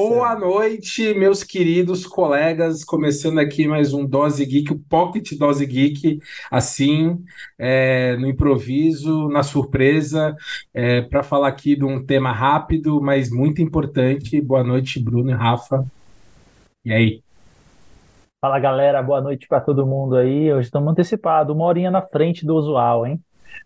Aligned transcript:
Boa 0.00 0.36
noite, 0.38 1.12
meus 1.14 1.42
queridos 1.42 2.06
colegas. 2.06 2.84
Começando 2.84 3.40
aqui 3.40 3.66
mais 3.66 3.92
um 3.92 4.06
Dose 4.06 4.46
Geek, 4.46 4.72
o 4.72 4.78
Pocket 4.78 5.36
Dose 5.36 5.66
Geek, 5.66 6.20
assim, 6.48 7.18
é, 7.58 8.16
no 8.16 8.28
improviso, 8.28 9.28
na 9.28 9.42
surpresa, 9.42 10.36
é, 10.72 11.02
para 11.02 11.24
falar 11.24 11.48
aqui 11.48 11.74
de 11.74 11.84
um 11.84 12.06
tema 12.06 12.30
rápido, 12.30 13.00
mas 13.02 13.28
muito 13.28 13.60
importante. 13.60 14.40
Boa 14.40 14.62
noite, 14.62 15.02
Bruno 15.02 15.30
e 15.32 15.34
Rafa. 15.34 15.84
E 16.84 16.92
aí? 16.92 17.20
Fala 18.40 18.60
galera, 18.60 19.02
boa 19.02 19.20
noite 19.20 19.48
para 19.48 19.60
todo 19.60 19.84
mundo 19.84 20.14
aí. 20.14 20.52
Hoje 20.52 20.66
estamos 20.66 20.92
antecipados, 20.92 21.52
uma 21.52 21.64
horinha 21.64 21.90
na 21.90 22.02
frente 22.02 22.46
do 22.46 22.54
usual, 22.54 23.04
hein? 23.04 23.20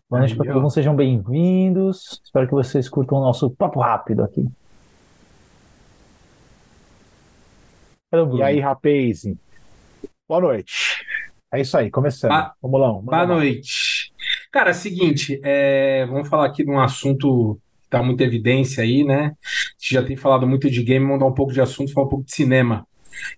Boa 0.09 0.21
noite 0.21 0.35
para 0.35 0.51
todos, 0.51 0.73
sejam 0.73 0.97
bem-vindos. 0.97 2.23
Espero 2.25 2.47
que 2.47 2.55
vocês 2.55 2.89
curtam 2.89 3.19
o 3.19 3.23
nosso 3.23 3.51
papo 3.51 3.81
rápido 3.81 4.25
aqui. 4.25 4.49
E 8.13 8.43
aí, 8.43 8.61
rapaz? 8.61 9.23
Boa 10.29 10.43
noite. 10.43 11.03
É 11.51 11.63
isso 11.63 11.79
aí, 11.79 11.91
começando. 11.91 12.29
Ba 12.29 12.53
vamos 12.61 12.79
lá. 12.79 12.89
Vamos 12.89 13.05
Boa 13.07 13.17
lá. 13.23 13.27
noite. 13.27 14.13
Cara, 14.51 14.69
é 14.69 14.75
seguinte, 14.75 15.41
é, 15.43 16.05
vamos 16.05 16.29
falar 16.29 16.45
aqui 16.45 16.63
de 16.63 16.71
um 16.71 16.79
assunto 16.79 17.59
que 17.81 17.87
está 17.87 18.03
muita 18.03 18.23
evidência 18.23 18.83
aí, 18.83 19.03
né? 19.03 19.35
A 19.35 19.81
gente 19.81 19.95
já 19.95 20.03
tem 20.03 20.15
falado 20.15 20.47
muito 20.47 20.71
de 20.71 20.83
game, 20.83 21.07
vamos 21.07 21.21
dar 21.21 21.27
um 21.27 21.33
pouco 21.33 21.55
de 21.55 21.61
assunto, 21.63 21.91
falar 21.91 22.07
um 22.07 22.11
pouco 22.11 22.27
de 22.27 22.35
cinema 22.35 22.87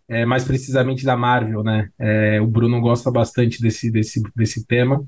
é, 0.08 0.26
mais 0.26 0.42
precisamente 0.42 1.04
da 1.04 1.16
Marvel, 1.16 1.62
né? 1.62 1.88
É, 1.96 2.40
o 2.40 2.46
Bruno 2.48 2.80
gosta 2.80 3.12
bastante 3.12 3.62
desse, 3.62 3.92
desse, 3.92 4.20
desse 4.34 4.66
tema. 4.66 5.04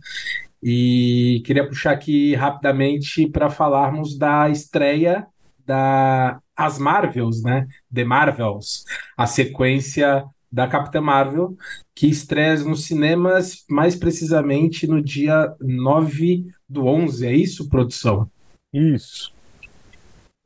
E 0.63 1.43
queria 1.45 1.67
puxar 1.67 1.91
aqui 1.91 2.37
rapidamente 2.37 3.29
para 3.29 3.51
falarmos 3.51 4.17
da 4.17 4.49
estreia 4.49 5.27
da 5.67 6.41
As 6.57 6.79
Marvels, 6.79 7.43
né? 7.43 7.67
The 7.93 8.05
Marvels, 8.05 8.85
a 9.17 9.27
sequência 9.27 10.25
da 10.51 10.67
Capitã 10.67 11.01
Marvel, 11.01 11.57
que 11.95 12.07
estreia 12.07 12.57
nos 12.61 12.87
cinemas 12.87 13.65
mais 13.69 13.95
precisamente 13.95 14.87
no 14.87 15.03
dia 15.03 15.55
9 15.61 16.47
do 16.69 16.87
11, 16.87 17.27
é 17.27 17.35
isso, 17.35 17.69
produção? 17.69 18.31
Isso. 18.73 19.37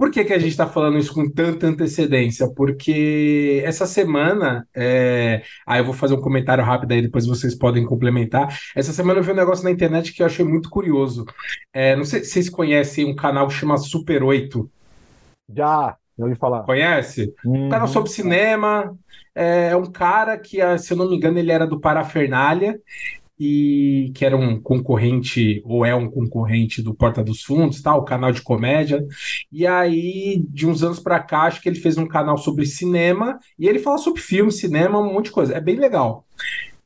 Por 0.00 0.11
que, 0.11 0.25
que 0.25 0.33
a 0.33 0.39
gente 0.39 0.52
está 0.52 0.67
falando 0.67 0.97
isso 0.97 1.12
com 1.12 1.28
tanta 1.28 1.67
antecedência? 1.67 2.48
Porque 2.48 3.62
essa 3.67 3.86
semana, 3.86 4.67
é... 4.74 5.42
aí 5.67 5.78
eu 5.78 5.84
vou 5.84 5.92
fazer 5.92 6.14
um 6.14 6.20
comentário 6.22 6.64
rápido 6.64 6.92
aí, 6.92 7.02
depois 7.02 7.27
vocês 7.27 7.55
podem 7.55 7.84
complementar. 7.84 8.58
Essa 8.74 8.95
semana 8.95 9.20
eu 9.20 9.22
vi 9.22 9.33
um 9.33 9.36
negócio 9.36 9.62
na 9.62 9.70
internet 9.70 10.14
que 10.14 10.22
eu 10.22 10.27
achei 10.27 10.42
muito 10.42 10.70
curioso. 10.70 11.27
É, 11.70 11.95
não 11.97 12.05
sei 12.05 12.24
se 12.24 12.30
vocês 12.30 12.48
conhecem 12.48 13.05
um 13.05 13.14
canal 13.14 13.47
que 13.47 13.52
chama 13.52 13.77
Super 13.77 14.22
8. 14.22 14.70
Já, 15.55 15.97
já 16.19 16.25
ouvi 16.25 16.37
falar. 16.37 16.62
Conhece? 16.62 17.34
Uhum. 17.45 17.67
Um 17.67 17.69
canal 17.69 17.89
sobre 17.89 18.11
cinema. 18.11 18.97
É, 19.34 19.69
é 19.69 19.77
um 19.77 19.87
cara 19.87 20.37
que, 20.39 20.59
se 20.79 20.92
eu 20.92 20.97
não 20.97 21.09
me 21.09 21.17
engano, 21.17 21.39
ele 21.39 21.53
era 21.53 21.67
do 21.67 21.81
Parafernália 21.81 22.79
e 23.41 24.12
que 24.15 24.27
era 24.27 24.37
um 24.37 24.61
concorrente, 24.61 25.62
ou 25.65 25.83
é 25.83 25.95
um 25.95 26.11
concorrente 26.11 26.83
do 26.83 26.95
Porta 26.95 27.25
dos 27.25 27.42
Fundos, 27.42 27.81
tá? 27.81 27.97
o 27.97 28.05
canal 28.05 28.31
de 28.33 28.42
comédia. 28.42 29.03
E 29.51 29.67
aí, 29.67 30.45
de 30.47 30.67
uns 30.67 30.83
anos 30.83 31.01
para 31.01 31.19
cá, 31.20 31.45
acho 31.45 31.62
que 31.62 31.69
ele 31.69 31.81
fez 31.81 31.97
um 31.97 32.07
canal 32.07 32.37
sobre 32.37 32.67
cinema, 32.67 33.39
e 33.59 33.67
ele 33.67 33.79
fala 33.79 33.97
sobre 33.97 34.20
filme, 34.20 34.53
cinema, 34.53 35.01
um 35.01 35.14
monte 35.14 35.27
de 35.27 35.31
coisa. 35.31 35.55
É 35.55 35.61
bem 35.61 35.77
legal. 35.77 36.27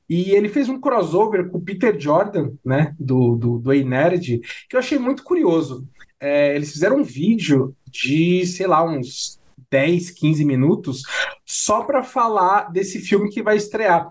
E 0.09 0.31
ele 0.31 0.49
fez 0.49 0.69
um 0.69 0.79
crossover 0.79 1.49
com 1.49 1.59
o 1.59 1.61
Peter 1.61 1.99
Jordan, 1.99 2.53
né, 2.65 2.95
do, 3.01 3.35
do, 3.35 3.59
do 3.59 3.75
E-Nerd, 3.75 4.41
que 4.69 4.77
eu 4.77 4.79
achei 4.79 4.99
muito 4.99 5.25
curioso. 5.25 5.89
É, 6.25 6.57
eles 6.57 6.73
fizeram 6.73 7.01
um 7.01 7.05
vídeo 7.05 7.77
de, 7.87 8.47
sei 8.47 8.67
lá, 8.67 8.83
uns 8.83 9.39
10, 9.71 10.11
15 10.11 10.43
minutos 10.43 11.03
só 11.45 11.85
para 11.85 12.03
falar 12.03 12.73
desse 12.73 12.99
filme 12.99 13.29
que 13.29 13.43
vai 13.43 13.59
estrear. 13.59 14.11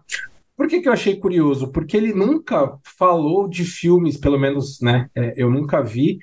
Por 0.55 0.67
que, 0.67 0.79
que 0.79 0.87
eu 0.87 0.93
achei 0.93 1.15
curioso? 1.15 1.71
Porque 1.71 1.97
ele 1.97 2.13
nunca 2.13 2.77
falou 2.99 3.47
de 3.47 3.65
filmes, 3.65 4.15
pelo 4.15 4.37
menos, 4.37 4.79
né? 4.79 5.09
É, 5.15 5.33
eu 5.35 5.49
nunca 5.49 5.81
vi 5.81 6.19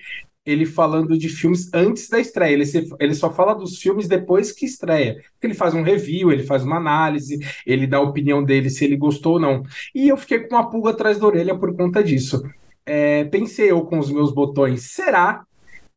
ele 0.47 0.65
falando 0.65 1.19
de 1.19 1.29
filmes 1.29 1.69
antes 1.75 2.09
da 2.09 2.21
estreia. 2.21 2.53
Ele, 2.53 2.67
se, 2.67 2.89
ele 3.01 3.15
só 3.17 3.29
fala 3.29 3.53
dos 3.53 3.77
filmes 3.79 4.07
depois 4.07 4.53
que 4.53 4.65
estreia. 4.65 5.21
Ele 5.43 5.55
faz 5.55 5.75
um 5.75 5.83
review, 5.83 6.31
ele 6.31 6.45
faz 6.45 6.63
uma 6.63 6.77
análise, 6.77 7.41
ele 7.67 7.89
dá 7.89 7.97
a 7.97 8.03
opinião 8.03 8.45
dele 8.45 8.71
se 8.71 8.85
ele 8.85 8.97
gostou 8.97 9.33
ou 9.35 9.41
não. 9.41 9.65
E 9.93 10.09
eu 10.09 10.17
fiquei 10.17 10.39
com 10.39 10.55
uma 10.55 10.71
pulga 10.71 10.91
atrás 10.91 11.19
da 11.19 11.27
orelha 11.27 11.59
por 11.59 11.75
conta 11.75 12.01
disso. 12.01 12.41
É, 12.87 13.25
pensei 13.25 13.73
eu 13.73 13.83
com 13.83 13.99
os 13.99 14.11
meus 14.11 14.33
botões, 14.33 14.93
será 14.93 15.45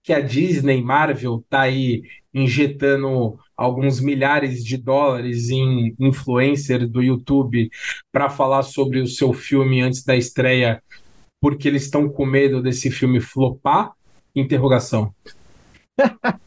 que 0.04 0.12
a 0.12 0.20
Disney, 0.20 0.82
Marvel, 0.82 1.44
tá 1.50 1.62
aí 1.62 2.04
injetando 2.34 3.40
alguns 3.56 4.02
milhares 4.02 4.64
de 4.64 4.76
dólares 4.78 5.50
em 5.50 5.96
influencer 6.00 6.88
do 6.88 7.02
YouTube 7.02 7.70
para 8.12 8.30
falar 8.30 8.64
sobre 8.64 9.00
o 9.00 9.08
seu 9.08 9.32
filme 9.32 9.82
antes 9.82 10.04
da 10.04 10.16
estreia, 10.16 10.84
porque 11.40 11.68
eles 11.68 11.84
estão 11.84 12.10
com 12.10 12.26
medo 12.26 12.62
desse 12.62 12.92
filme 12.92 13.22
flopar? 13.22 13.94
Interrogação. 14.36 15.14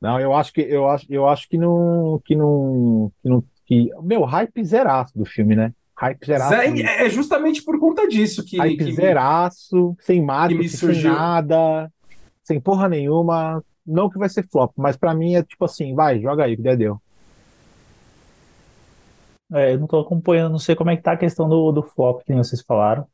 Não, 0.00 0.20
eu 0.20 0.34
acho 0.34 0.52
que 0.52 0.60
eu 0.60 0.86
acho, 0.88 1.06
eu 1.08 1.26
acho 1.26 1.48
que 1.48 1.56
não 1.56 2.20
que 2.26 2.36
não 2.36 3.10
que 3.22 3.28
não 3.30 3.42
que 3.64 3.90
meu 4.02 4.22
hype 4.24 4.62
zeraço 4.62 5.16
do 5.16 5.24
filme, 5.24 5.56
né? 5.56 5.72
Hype 6.04 6.26
zeraço. 6.26 6.54
É, 6.54 7.06
é 7.06 7.10
justamente 7.10 7.62
por 7.62 7.78
conta 7.80 8.06
disso 8.06 8.44
que 8.44 8.58
hype 8.58 8.76
que 8.76 8.92
zeraço, 8.92 9.96
sem 10.00 10.22
marketing, 10.22 10.68
sem 10.68 11.02
nada, 11.02 11.90
sem 12.42 12.60
porra 12.60 12.88
nenhuma. 12.88 13.64
Não 13.86 14.10
que 14.10 14.18
vai 14.18 14.28
ser 14.28 14.46
flop, 14.46 14.72
mas 14.76 14.96
para 14.96 15.14
mim 15.14 15.34
é 15.34 15.42
tipo 15.42 15.64
assim, 15.64 15.94
vai, 15.94 16.20
joga 16.20 16.44
aí, 16.44 16.56
que 16.56 16.62
der 16.62 16.76
deu. 16.76 17.00
É, 19.52 19.74
eu 19.74 19.78
não 19.78 19.86
tô 19.86 20.00
acompanhando, 20.00 20.52
não 20.52 20.58
sei 20.58 20.74
como 20.74 20.90
é 20.90 20.96
que 20.96 21.02
tá 21.02 21.12
a 21.12 21.16
questão 21.16 21.48
do, 21.48 21.72
do 21.72 21.82
flop 21.82 22.22
que 22.22 22.34
vocês 22.34 22.62
falaram. 22.62 23.06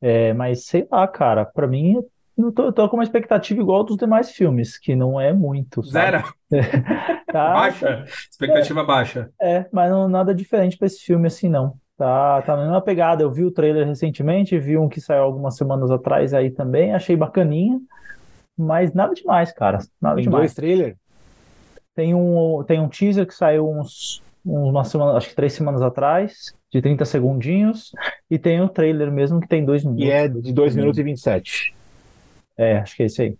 É, 0.00 0.32
mas 0.32 0.64
sei 0.64 0.86
lá, 0.90 1.06
cara, 1.06 1.44
para 1.44 1.66
mim 1.66 2.02
eu 2.36 2.52
tô, 2.52 2.64
eu 2.64 2.72
tô 2.72 2.88
com 2.88 2.96
uma 2.96 3.04
expectativa 3.04 3.60
igual 3.60 3.84
dos 3.84 3.96
demais 3.96 4.30
filmes, 4.32 4.76
que 4.76 4.96
não 4.96 5.20
é 5.20 5.32
muito. 5.32 5.82
Zero. 5.84 6.22
tá, 7.30 7.52
baixa. 7.54 8.04
Expectativa 8.30 8.80
é, 8.80 8.84
baixa. 8.84 9.30
É, 9.40 9.66
mas 9.72 9.90
não 9.90 10.08
nada 10.08 10.34
diferente 10.34 10.76
para 10.76 10.86
esse 10.86 11.00
filme 11.00 11.28
assim, 11.28 11.48
não. 11.48 11.78
Tá, 12.04 12.42
tá 12.42 12.54
na 12.54 12.64
mesma 12.64 12.82
pegada. 12.82 13.22
Eu 13.22 13.30
vi 13.30 13.46
o 13.46 13.50
trailer 13.50 13.86
recentemente, 13.86 14.58
vi 14.58 14.76
um 14.76 14.90
que 14.90 15.00
saiu 15.00 15.22
algumas 15.22 15.56
semanas 15.56 15.90
atrás 15.90 16.34
aí 16.34 16.50
também, 16.50 16.92
achei 16.92 17.16
bacaninha. 17.16 17.80
Mas 18.58 18.92
nada 18.92 19.14
demais, 19.14 19.50
cara. 19.52 19.78
Nada 19.98 20.16
tem 20.16 20.24
demais. 20.24 20.42
dois 20.42 20.54
trailers? 20.54 20.98
Tem 21.94 22.14
um, 22.14 22.62
tem 22.62 22.78
um 22.78 22.90
teaser 22.90 23.26
que 23.26 23.32
saiu 23.32 23.66
uns, 23.66 24.22
uma 24.44 24.84
semana, 24.84 25.16
acho 25.16 25.30
que 25.30 25.34
três 25.34 25.54
semanas 25.54 25.80
atrás, 25.80 26.54
de 26.70 26.82
30 26.82 27.06
segundinhos, 27.06 27.90
e 28.30 28.38
tem 28.38 28.60
o 28.60 28.68
trailer 28.68 29.10
mesmo 29.10 29.40
que 29.40 29.48
tem 29.48 29.64
dois 29.64 29.82
minutos. 29.82 30.04
E 30.04 30.10
é 30.10 30.28
de 30.28 30.52
2 30.52 30.76
minutos 30.76 30.98
e 30.98 31.02
27. 31.02 31.74
É, 32.58 32.80
acho 32.80 32.96
que 32.96 33.04
é 33.04 33.06
esse 33.06 33.22
aí. 33.22 33.36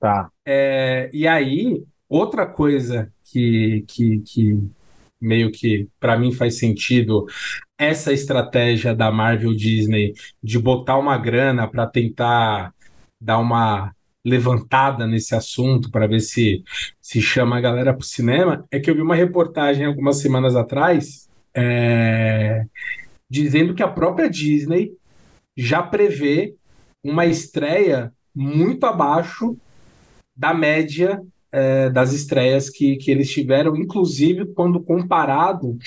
Tá. 0.00 0.28
É, 0.44 1.08
e 1.12 1.28
aí, 1.28 1.84
outra 2.08 2.44
coisa 2.44 3.08
que, 3.22 3.84
que, 3.86 4.18
que 4.26 4.58
meio 5.20 5.52
que 5.52 5.88
para 6.00 6.18
mim 6.18 6.32
faz 6.32 6.58
sentido 6.58 7.26
essa 7.80 8.12
estratégia 8.12 8.94
da 8.94 9.10
Marvel 9.10 9.54
Disney 9.54 10.12
de 10.44 10.58
botar 10.58 10.98
uma 10.98 11.16
grana 11.16 11.66
para 11.66 11.86
tentar 11.86 12.74
dar 13.18 13.38
uma 13.38 13.94
levantada 14.22 15.06
nesse 15.06 15.34
assunto 15.34 15.90
para 15.90 16.06
ver 16.06 16.20
se 16.20 16.62
se 17.00 17.22
chama 17.22 17.56
a 17.56 17.60
galera 17.60 17.94
para 17.94 18.02
o 18.02 18.04
cinema, 18.04 18.66
é 18.70 18.78
que 18.78 18.90
eu 18.90 18.94
vi 18.94 19.00
uma 19.00 19.14
reportagem 19.14 19.86
algumas 19.86 20.18
semanas 20.18 20.54
atrás 20.54 21.26
é, 21.54 22.66
dizendo 23.30 23.74
que 23.74 23.82
a 23.82 23.88
própria 23.88 24.28
Disney 24.28 24.92
já 25.56 25.82
prevê 25.82 26.54
uma 27.02 27.24
estreia 27.24 28.12
muito 28.34 28.84
abaixo 28.84 29.56
da 30.36 30.52
média 30.52 31.18
é, 31.50 31.88
das 31.88 32.12
estreias 32.12 32.68
que, 32.68 32.96
que 32.96 33.10
eles 33.10 33.32
tiveram, 33.32 33.74
inclusive 33.74 34.52
quando 34.52 34.80
comparado 34.80 35.78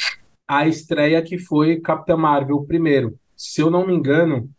à 0.57 0.67
estreia 0.67 1.21
que 1.21 1.38
foi 1.38 1.79
Capitã 1.79 2.17
Marvel 2.17 2.63
primeiro. 2.63 3.17
Se 3.35 3.61
eu 3.61 3.69
não 3.69 3.85
me 3.85 3.94
engano, 3.94 4.50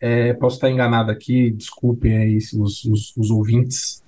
é, 0.00 0.32
posso 0.34 0.56
estar 0.56 0.70
enganado 0.70 1.10
aqui, 1.10 1.50
desculpem 1.50 2.16
aí 2.16 2.36
os, 2.36 2.84
os, 2.84 3.16
os 3.16 3.30
ouvintes, 3.30 4.02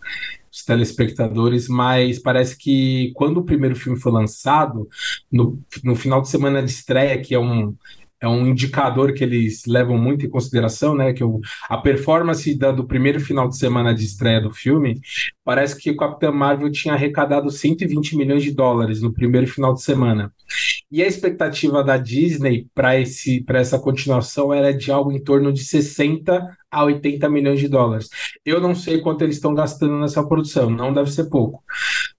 os 0.50 0.64
telespectadores, 0.64 1.68
mas 1.68 2.18
parece 2.18 2.56
que 2.56 3.12
quando 3.14 3.38
o 3.38 3.44
primeiro 3.44 3.74
filme 3.74 3.98
foi 3.98 4.12
lançado, 4.12 4.88
no, 5.30 5.58
no 5.82 5.94
final 5.94 6.22
de 6.22 6.28
semana 6.28 6.62
de 6.62 6.70
estreia, 6.70 7.20
que 7.20 7.34
é 7.34 7.38
um, 7.38 7.74
é 8.22 8.28
um 8.28 8.46
indicador 8.46 9.12
que 9.12 9.24
eles 9.24 9.64
levam 9.66 9.98
muito 9.98 10.24
em 10.24 10.30
consideração, 10.30 10.94
né? 10.94 11.12
Que 11.12 11.24
o, 11.24 11.40
a 11.68 11.76
performance 11.76 12.56
da, 12.56 12.70
do 12.70 12.86
primeiro 12.86 13.18
final 13.18 13.48
de 13.48 13.58
semana 13.58 13.92
de 13.92 14.04
estreia 14.04 14.40
do 14.40 14.52
filme, 14.52 15.00
parece 15.44 15.76
que 15.76 15.90
o 15.90 15.96
Capitão 15.96 16.32
Marvel 16.32 16.70
tinha 16.70 16.94
arrecadado 16.94 17.50
120 17.50 18.16
milhões 18.16 18.44
de 18.44 18.52
dólares 18.52 19.02
no 19.02 19.12
primeiro 19.12 19.48
final 19.48 19.74
de 19.74 19.82
semana. 19.82 20.32
E 20.92 21.02
a 21.02 21.06
expectativa 21.06 21.82
da 21.82 21.96
Disney 21.96 22.66
para 22.74 23.00
esse 23.00 23.42
para 23.42 23.58
essa 23.58 23.78
continuação 23.78 24.52
era 24.52 24.76
de 24.76 24.92
algo 24.92 25.10
em 25.10 25.24
torno 25.24 25.50
de 25.50 25.64
60 25.64 26.54
a 26.70 26.84
80 26.84 27.30
milhões 27.30 27.60
de 27.60 27.66
dólares. 27.66 28.10
Eu 28.44 28.60
não 28.60 28.74
sei 28.74 29.00
quanto 29.00 29.22
eles 29.22 29.36
estão 29.36 29.54
gastando 29.54 29.98
nessa 29.98 30.22
produção, 30.26 30.68
não 30.68 30.92
deve 30.92 31.10
ser 31.10 31.30
pouco. 31.30 31.64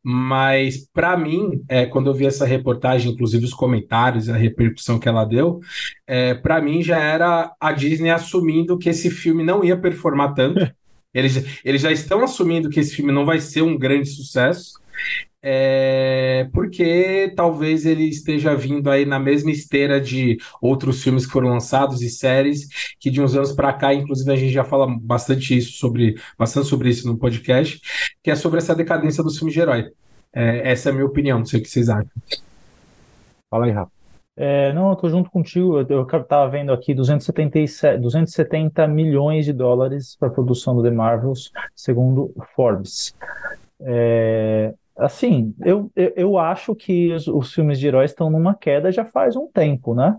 Mas, 0.01 0.87
para 0.91 1.15
mim, 1.15 1.63
é, 1.69 1.85
quando 1.85 2.07
eu 2.07 2.15
vi 2.15 2.25
essa 2.25 2.45
reportagem, 2.45 3.11
inclusive 3.11 3.45
os 3.45 3.53
comentários, 3.53 4.27
a 4.27 4.35
repercussão 4.35 4.97
que 4.97 5.07
ela 5.07 5.23
deu, 5.23 5.59
é, 6.07 6.33
para 6.33 6.59
mim 6.59 6.81
já 6.81 6.97
era 6.97 7.53
a 7.59 7.71
Disney 7.71 8.09
assumindo 8.09 8.77
que 8.79 8.89
esse 8.89 9.11
filme 9.11 9.43
não 9.43 9.63
ia 9.63 9.77
performar 9.77 10.33
tanto. 10.33 10.59
Eles, 11.13 11.61
eles 11.63 11.79
já 11.79 11.91
estão 11.91 12.23
assumindo 12.23 12.71
que 12.71 12.79
esse 12.79 12.95
filme 12.95 13.11
não 13.11 13.23
vai 13.23 13.39
ser 13.39 13.61
um 13.61 13.77
grande 13.77 14.09
sucesso 14.09 14.81
é, 15.45 16.47
porque 16.53 17.33
talvez 17.35 17.85
ele 17.85 18.05
esteja 18.05 18.55
vindo 18.55 18.89
aí 18.89 19.05
na 19.05 19.19
mesma 19.19 19.51
esteira 19.51 19.99
de 19.99 20.37
outros 20.61 21.03
filmes 21.03 21.25
que 21.25 21.33
foram 21.33 21.49
lançados 21.49 22.01
e 22.01 22.09
séries 22.09 22.95
que 22.97 23.11
de 23.11 23.21
uns 23.21 23.35
anos 23.35 23.51
para 23.51 23.73
cá, 23.73 23.93
inclusive 23.93 24.31
a 24.31 24.37
gente 24.37 24.53
já 24.53 24.63
fala 24.63 24.87
bastante 25.01 25.57
isso 25.57 25.73
sobre 25.73 26.15
bastante 26.39 26.67
sobre 26.67 26.89
isso 26.89 27.05
no 27.07 27.17
podcast, 27.17 27.81
que 28.23 28.31
é 28.31 28.35
sobre 28.35 28.59
essa 28.59 28.73
decadência 28.73 29.21
dos 29.21 29.37
filmes 29.37 29.53
de 29.53 29.59
herói. 29.59 29.91
É, 30.33 30.71
essa 30.71 30.89
é 30.89 30.91
a 30.91 30.95
minha 30.95 31.05
opinião, 31.05 31.39
não 31.39 31.45
sei 31.45 31.59
o 31.59 31.63
que 31.63 31.69
vocês 31.69 31.89
acham. 31.89 32.09
Fala 33.49 33.65
aí, 33.65 33.71
Rafa. 33.71 33.91
É, 34.35 34.73
não, 34.73 34.89
eu 34.89 34.95
tô 34.95 35.09
junto 35.09 35.29
contigo. 35.29 35.79
Eu, 35.79 35.87
eu 35.87 36.23
tava 36.23 36.49
vendo 36.49 36.71
aqui 36.71 36.93
277, 36.93 37.99
270 37.99 38.87
milhões 38.87 39.45
de 39.45 39.53
dólares 39.53 40.15
para 40.15 40.29
a 40.29 40.31
produção 40.31 40.75
do 40.75 40.81
The 40.81 40.89
Marvels, 40.89 41.51
segundo 41.75 42.33
Forbes. 42.55 43.13
É, 43.79 44.73
Assim, 44.97 45.55
eu, 45.65 45.91
eu, 45.95 46.37
acho 46.37 46.75
que 46.75 47.11
os, 47.13 47.27
os, 47.27 47.53
filmes 47.53 47.79
de 47.79 47.87
heróis 47.87 48.11
estão 48.11 48.29
numa 48.29 48.53
queda 48.53 48.91
já 48.91 49.03
faz 49.03 49.35
um 49.35 49.47
tempo, 49.47 49.95
né? 49.95 50.15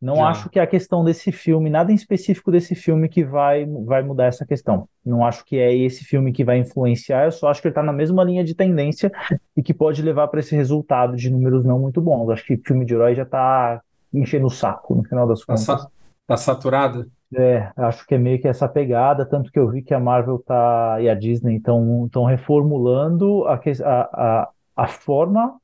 Não 0.00 0.16
já. 0.16 0.28
acho 0.28 0.50
que 0.50 0.58
a 0.58 0.66
questão 0.66 1.02
desse 1.02 1.32
filme, 1.32 1.70
nada 1.70 1.90
em 1.90 1.94
específico 1.94 2.50
desse 2.50 2.74
filme 2.74 3.08
que 3.08 3.24
vai, 3.24 3.64
vai 3.64 4.02
mudar 4.02 4.26
essa 4.26 4.44
questão. 4.44 4.88
Não 5.04 5.24
acho 5.24 5.44
que 5.44 5.56
é 5.56 5.74
esse 5.74 6.04
filme 6.04 6.32
que 6.32 6.44
vai 6.44 6.58
influenciar, 6.58 7.24
eu 7.24 7.32
só 7.32 7.48
acho 7.48 7.62
que 7.62 7.68
ele 7.68 7.72
está 7.72 7.82
na 7.82 7.92
mesma 7.92 8.22
linha 8.22 8.44
de 8.44 8.54
tendência 8.54 9.10
e 9.56 9.62
que 9.62 9.72
pode 9.72 10.02
levar 10.02 10.28
para 10.28 10.40
esse 10.40 10.54
resultado 10.54 11.16
de 11.16 11.30
números 11.30 11.64
não 11.64 11.78
muito 11.78 12.00
bons. 12.00 12.28
Acho 12.28 12.44
que 12.44 12.56
filme 12.58 12.84
de 12.84 12.94
herói 12.94 13.14
já 13.14 13.22
está 13.22 13.80
enchendo 14.12 14.46
o 14.46 14.50
saco, 14.50 14.94
no 14.94 15.04
final 15.04 15.26
das 15.26 15.40
tá 15.40 15.46
contas. 15.46 15.66
Tá, 15.66 15.90
tá 16.26 16.36
saturado? 16.36 17.10
É, 17.34 17.70
acho 17.76 18.06
que 18.06 18.14
é 18.14 18.18
meio 18.18 18.40
que 18.40 18.48
essa 18.48 18.66
pegada, 18.66 19.26
tanto 19.26 19.52
que 19.52 19.58
eu 19.58 19.68
vi 19.68 19.82
que 19.82 19.92
a 19.92 20.00
Marvel 20.00 20.38
tá, 20.38 20.96
e 21.00 21.10
a 21.10 21.14
Disney 21.14 21.56
estão 21.56 22.24
reformulando 22.26 23.44
a, 23.46 23.60
a, 23.84 24.48
a, 24.74 24.86
forma 24.86 25.60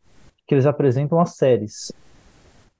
que 0.47 0.55
eles 0.55 0.67
apresentam 0.67 1.19
as 1.19 1.37
séries. 1.37 1.91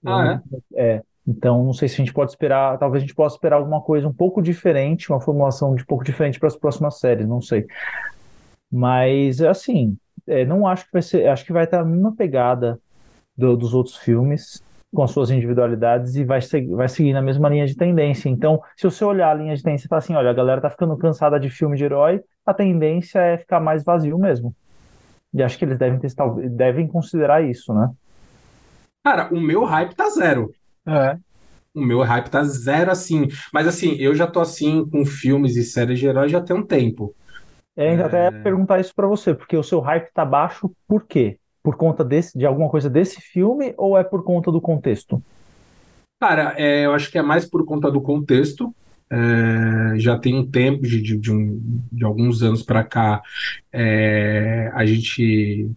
Ah, 0.05 0.43
é? 0.75 0.97
É. 0.97 1.03
Então, 1.27 1.65
não 1.65 1.73
sei 1.73 1.89
se 1.89 1.95
a 1.95 2.05
gente 2.05 2.13
pode 2.13 2.33
esperar, 2.33 2.79
talvez 2.79 3.03
a 3.03 3.07
gente 3.07 3.15
possa 3.15 3.37
esperar 3.37 3.57
alguma 3.57 3.81
coisa 3.81 4.07
um 4.07 4.13
pouco 4.13 4.43
diferente, 4.43 5.11
uma 5.11 5.21
formulação 5.21 5.75
de 5.75 5.83
um 5.83 5.87
pouco 5.87 6.05
diferente 6.05 6.39
para 6.39 6.49
as 6.49 6.57
próximas 6.57 6.99
séries, 7.01 7.27
não 7.27 7.41
sei. 7.41 7.67
Mas, 8.71 9.41
assim, 9.41 9.97
é, 10.27 10.45
não 10.45 10.67
acho 10.67 10.85
que 10.85 10.93
vai 10.93 11.01
ser, 11.01 11.27
acho 11.29 11.47
que 11.47 11.55
vai 11.55 11.65
estar 11.65 11.81
a 11.81 11.85
mesma 11.85 12.15
pegada 12.15 12.79
do, 13.35 13.57
dos 13.57 13.73
outros 13.73 13.97
filmes 13.97 14.63
com 14.95 15.03
as 15.03 15.11
suas 15.11 15.31
individualidades 15.31 16.15
e 16.15 16.25
vai, 16.25 16.41
seguir, 16.41 16.75
vai 16.75 16.89
seguir 16.89 17.13
na 17.13 17.21
mesma 17.21 17.49
linha 17.49 17.67
de 17.67 17.77
tendência. 17.77 18.29
Então, 18.29 18.63
se 18.77 18.85
você 18.85 19.05
olhar 19.05 19.31
a 19.31 19.35
linha 19.35 19.55
de 19.55 19.63
tendência 19.63 19.87
e 19.87 19.89
falar 19.89 19.99
assim, 19.99 20.15
olha, 20.15 20.31
a 20.31 20.35
galera 20.35 20.61
tá 20.61 20.71
ficando 20.71 20.97
cansada 20.97 21.39
de 21.39 21.51
filme 21.51 21.77
de 21.77 21.85
herói, 21.85 22.23
a 22.47 22.55
tendência 22.55 23.19
é 23.19 23.37
ficar 23.37 23.61
mais 23.61 23.85
vazio 23.85 24.19
mesmo. 24.19 24.55
E 25.33 25.43
acho 25.43 25.59
que 25.59 25.65
eles 25.65 25.79
devem 25.79 25.99
testar, 25.99 26.29
devem 26.49 26.87
considerar 26.87 27.43
isso, 27.43 27.75
né? 27.75 27.91
Cara, 29.05 29.29
o 29.35 29.41
meu 29.41 29.65
hype 29.65 29.95
tá 29.95 30.09
zero. 30.09 30.53
É. 30.87 31.19
O 31.75 31.81
meu 31.81 32.03
hype 32.03 32.31
tá 32.31 32.45
zero 32.45 32.91
assim. 32.91 33.29
Mas 33.53 33.67
assim, 33.67 33.97
eu 33.97 34.15
já 34.15 34.27
tô 34.27 34.41
assim 34.41 34.89
com 34.89 35.05
filmes 35.05 35.57
e 35.57 35.65
séries 35.65 35.99
de 35.99 36.07
herói 36.07 36.29
já 36.29 36.41
tem 36.41 36.57
um 36.57 36.65
tempo. 36.65 37.13
É, 37.77 37.97
até 37.97 38.27
é... 38.27 38.31
perguntar 38.31 38.79
isso 38.79 38.95
para 38.95 39.09
você, 39.09 39.35
porque 39.35 39.57
o 39.57 39.63
seu 39.63 39.81
hype 39.81 40.09
tá 40.15 40.25
baixo 40.25 40.71
por 40.87 41.05
quê? 41.05 41.39
Por 41.65 41.77
conta 41.77 42.05
desse, 42.05 42.37
de 42.37 42.45
alguma 42.45 42.69
coisa 42.69 42.91
desse 42.91 43.23
filme 43.23 43.73
ou 43.79 43.97
é 43.97 44.05
por 44.05 44.23
conta 44.23 44.53
do 44.53 44.61
contexto? 44.61 45.21
Cara, 46.21 46.55
é, 46.59 46.85
eu 46.85 46.93
acho 46.93 47.11
que 47.11 47.17
é 47.17 47.23
mais 47.23 47.47
por 47.47 47.65
conta 47.65 47.91
do 47.91 48.03
contexto. 48.03 48.73
É, 49.11 49.99
já 49.99 50.19
tem 50.19 50.35
um 50.35 50.47
tempo 50.47 50.83
de, 50.83 51.01
de, 51.01 51.17
de, 51.17 51.33
um, 51.33 51.59
de 51.91 52.05
alguns 52.05 52.43
anos 52.43 52.63
para 52.63 52.85
cá, 52.85 53.23
é, 53.73 54.71
a 54.75 54.85
gente 54.85 55.71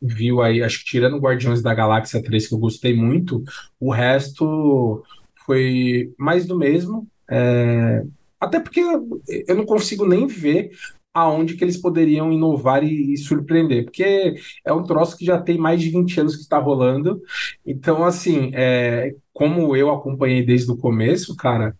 viu 0.00 0.42
aí, 0.42 0.62
acho 0.62 0.80
que 0.80 0.86
tirando 0.86 1.18
Guardiões 1.18 1.62
da 1.62 1.74
Galáxia 1.74 2.22
3, 2.22 2.48
que 2.48 2.54
eu 2.54 2.58
gostei 2.58 2.94
muito, 2.94 3.44
o 3.78 3.92
resto 3.92 5.04
foi 5.44 6.12
mais 6.18 6.46
do 6.46 6.56
mesmo. 6.56 7.06
É, 7.30 8.04
até 8.40 8.58
porque 8.58 8.80
eu 8.80 9.56
não 9.56 9.66
consigo 9.66 10.06
nem 10.06 10.26
ver 10.26 10.70
aonde 11.16 11.54
que 11.56 11.64
eles 11.64 11.78
poderiam 11.78 12.30
inovar 12.30 12.84
e, 12.84 13.14
e, 13.14 13.16
surpreender, 13.16 13.84
porque 13.84 14.34
é 14.64 14.72
um 14.72 14.82
troço 14.82 15.16
que 15.16 15.24
já 15.24 15.40
tem 15.40 15.56
mais 15.56 15.80
de 15.80 15.88
20 15.90 16.20
anos 16.20 16.36
que 16.36 16.42
está 16.42 16.58
rolando. 16.58 17.22
Então, 17.64 18.04
assim, 18.04 18.50
é, 18.54 19.14
como 19.32 19.74
eu 19.74 19.90
acompanhei 19.90 20.44
desde 20.44 20.70
o 20.70 20.76
começo, 20.76 21.34
cara, 21.34 21.74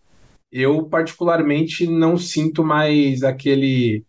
eu 0.51 0.85
particularmente 0.85 1.85
não 1.85 2.17
sinto 2.17 2.63
mais 2.63 3.23
aquele 3.23 4.03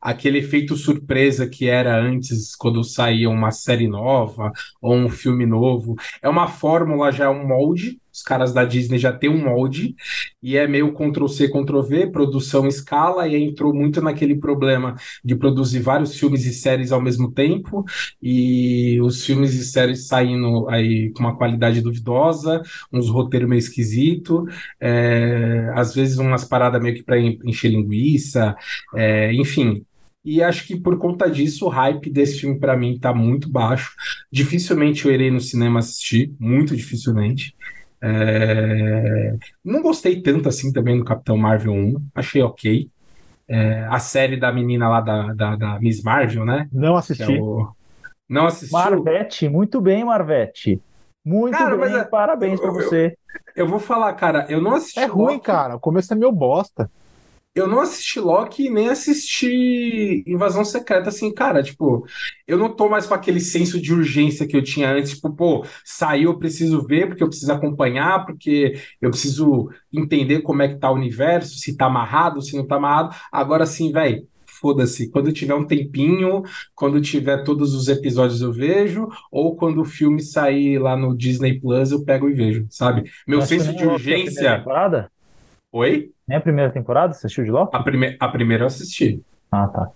aquele 0.00 0.38
efeito 0.38 0.76
surpresa 0.76 1.48
que 1.48 1.66
era 1.66 1.98
antes 1.98 2.54
quando 2.54 2.84
saía 2.84 3.30
uma 3.30 3.50
série 3.50 3.88
nova 3.88 4.52
ou 4.82 4.94
um 4.94 5.08
filme 5.08 5.46
novo. 5.46 5.96
É 6.20 6.28
uma 6.28 6.46
fórmula, 6.46 7.10
já 7.10 7.24
é 7.24 7.28
um 7.28 7.46
molde. 7.46 7.98
Os 8.14 8.22
caras 8.22 8.52
da 8.52 8.64
Disney 8.64 8.96
já 8.96 9.12
têm 9.12 9.28
um 9.28 9.44
molde 9.44 9.96
e 10.40 10.56
é 10.56 10.68
meio 10.68 10.92
Ctrl 10.92 11.26
C, 11.26 11.48
Ctrl 11.48 11.80
V, 11.80 12.06
produção 12.12 12.68
escala, 12.68 13.26
e 13.26 13.34
entrou 13.34 13.74
muito 13.74 14.00
naquele 14.00 14.36
problema 14.36 14.94
de 15.24 15.34
produzir 15.34 15.80
vários 15.80 16.16
filmes 16.16 16.46
e 16.46 16.52
séries 16.52 16.92
ao 16.92 17.00
mesmo 17.00 17.32
tempo, 17.32 17.84
e 18.22 19.00
os 19.00 19.24
filmes 19.24 19.52
e 19.54 19.64
séries 19.64 20.06
saindo 20.06 20.68
aí 20.68 21.10
com 21.10 21.24
uma 21.24 21.36
qualidade 21.36 21.80
duvidosa, 21.80 22.62
uns 22.92 23.08
roteiros 23.08 23.48
meio 23.48 23.58
esquisito, 23.58 24.44
é, 24.80 25.72
às 25.74 25.92
vezes 25.92 26.18
umas 26.18 26.44
paradas 26.44 26.80
meio 26.80 26.94
que 26.94 27.02
para 27.02 27.18
encher 27.18 27.70
linguiça, 27.70 28.54
é, 28.94 29.32
enfim. 29.32 29.84
E 30.24 30.42
acho 30.42 30.66
que 30.66 30.76
por 30.76 30.96
conta 30.98 31.30
disso, 31.30 31.66
o 31.66 31.68
hype 31.68 32.08
desse 32.10 32.40
filme 32.40 32.58
para 32.58 32.76
mim 32.76 32.98
tá 32.98 33.12
muito 33.12 33.50
baixo. 33.50 33.92
Dificilmente 34.32 35.04
eu 35.04 35.12
irei 35.12 35.30
no 35.30 35.40
cinema 35.40 35.80
assistir, 35.80 36.32
muito 36.40 36.74
dificilmente. 36.74 37.54
É... 38.04 39.36
Não 39.64 39.80
gostei 39.80 40.20
tanto 40.20 40.48
assim 40.48 40.72
também 40.72 40.98
do 40.98 41.04
Capitão 41.04 41.36
Marvel 41.36 41.72
1, 41.72 41.94
achei 42.14 42.42
ok. 42.42 42.90
É... 43.48 43.84
A 43.84 43.98
série 43.98 44.36
da 44.36 44.52
menina 44.52 44.88
lá 44.88 45.00
da, 45.00 45.32
da, 45.32 45.56
da 45.56 45.80
Miss 45.80 46.02
Marvel, 46.02 46.44
né? 46.44 46.68
Não 46.72 46.96
assisti. 46.96 47.22
É 47.22 47.40
o... 47.40 47.72
Não 48.28 48.46
assisti. 48.46 48.72
Marvete, 48.72 49.48
muito 49.48 49.80
bem, 49.80 50.04
Marvete. 50.04 50.80
Muito 51.24 51.56
cara, 51.56 51.76
bem, 51.76 51.96
é... 51.96 52.04
parabéns 52.04 52.60
para 52.60 52.70
você. 52.70 53.16
Eu, 53.56 53.64
eu 53.64 53.68
vou 53.68 53.78
falar, 53.78 54.12
cara, 54.14 54.46
eu 54.48 54.60
não 54.60 54.74
assisti. 54.74 55.00
É 55.00 55.06
ruim, 55.06 55.38
cara. 55.38 55.76
O 55.76 55.80
começo 55.80 56.12
é 56.12 56.16
meio 56.16 56.32
bosta 56.32 56.90
eu 57.54 57.68
não 57.68 57.80
assisti 57.80 58.18
Loki 58.18 58.68
nem 58.68 58.88
assisti 58.88 60.24
Invasão 60.26 60.64
Secreta, 60.64 61.08
assim, 61.08 61.32
cara, 61.32 61.62
tipo, 61.62 62.04
eu 62.48 62.58
não 62.58 62.74
tô 62.74 62.88
mais 62.88 63.06
com 63.06 63.14
aquele 63.14 63.38
senso 63.40 63.80
de 63.80 63.92
urgência 63.92 64.46
que 64.46 64.56
eu 64.56 64.62
tinha 64.62 64.90
antes, 64.90 65.12
tipo, 65.14 65.30
pô, 65.30 65.64
saiu, 65.84 66.30
eu 66.32 66.38
preciso 66.38 66.84
ver, 66.84 67.06
porque 67.06 67.22
eu 67.22 67.28
preciso 67.28 67.52
acompanhar, 67.52 68.26
porque 68.26 68.74
eu 69.00 69.10
preciso 69.10 69.70
entender 69.92 70.40
como 70.42 70.62
é 70.62 70.68
que 70.68 70.80
tá 70.80 70.90
o 70.90 70.94
universo, 70.94 71.56
se 71.58 71.76
tá 71.76 71.86
amarrado, 71.86 72.42
se 72.42 72.56
não 72.56 72.66
tá 72.66 72.76
amarrado. 72.76 73.14
Agora 73.30 73.66
sim, 73.66 73.92
velho, 73.92 74.26
foda-se, 74.46 75.10
quando 75.10 75.32
tiver 75.32 75.54
um 75.54 75.66
tempinho, 75.66 76.42
quando 76.74 77.00
tiver 77.00 77.44
todos 77.44 77.72
os 77.74 77.86
episódios 77.86 78.40
eu 78.40 78.52
vejo, 78.52 79.08
ou 79.30 79.54
quando 79.54 79.80
o 79.80 79.84
filme 79.84 80.20
sair 80.20 80.78
lá 80.78 80.96
no 80.96 81.16
Disney 81.16 81.60
Plus 81.60 81.92
eu 81.92 82.04
pego 82.04 82.28
e 82.28 82.32
vejo, 82.32 82.66
sabe? 82.68 83.08
Meu 83.28 83.38
Mas 83.40 83.48
senso 83.48 83.76
de 83.76 83.86
urgência. 83.86 84.64
Oi? 85.70 86.13
Nem 86.26 86.38
a 86.38 86.40
primeira 86.40 86.72
temporada? 86.72 87.12
Você 87.12 87.26
assistiu 87.26 87.44
de 87.44 87.50
Loki? 87.50 87.76
A, 87.76 87.82
prime 87.82 88.16
a 88.18 88.28
primeira 88.28 88.64
eu 88.64 88.66
assisti. 88.66 89.22
Ah, 89.50 89.68
tá. 89.68 89.90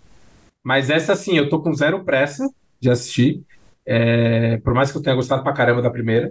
Mas 0.62 0.90
essa, 0.90 1.14
assim, 1.14 1.36
eu 1.36 1.48
tô 1.48 1.60
com 1.60 1.72
zero 1.72 2.04
pressa 2.04 2.46
de 2.78 2.90
assistir. 2.90 3.42
É, 3.86 4.58
por 4.58 4.74
mais 4.74 4.92
que 4.92 4.98
eu 4.98 5.02
tenha 5.02 5.16
gostado 5.16 5.42
pra 5.42 5.54
caramba 5.54 5.80
da 5.80 5.90
primeira. 5.90 6.30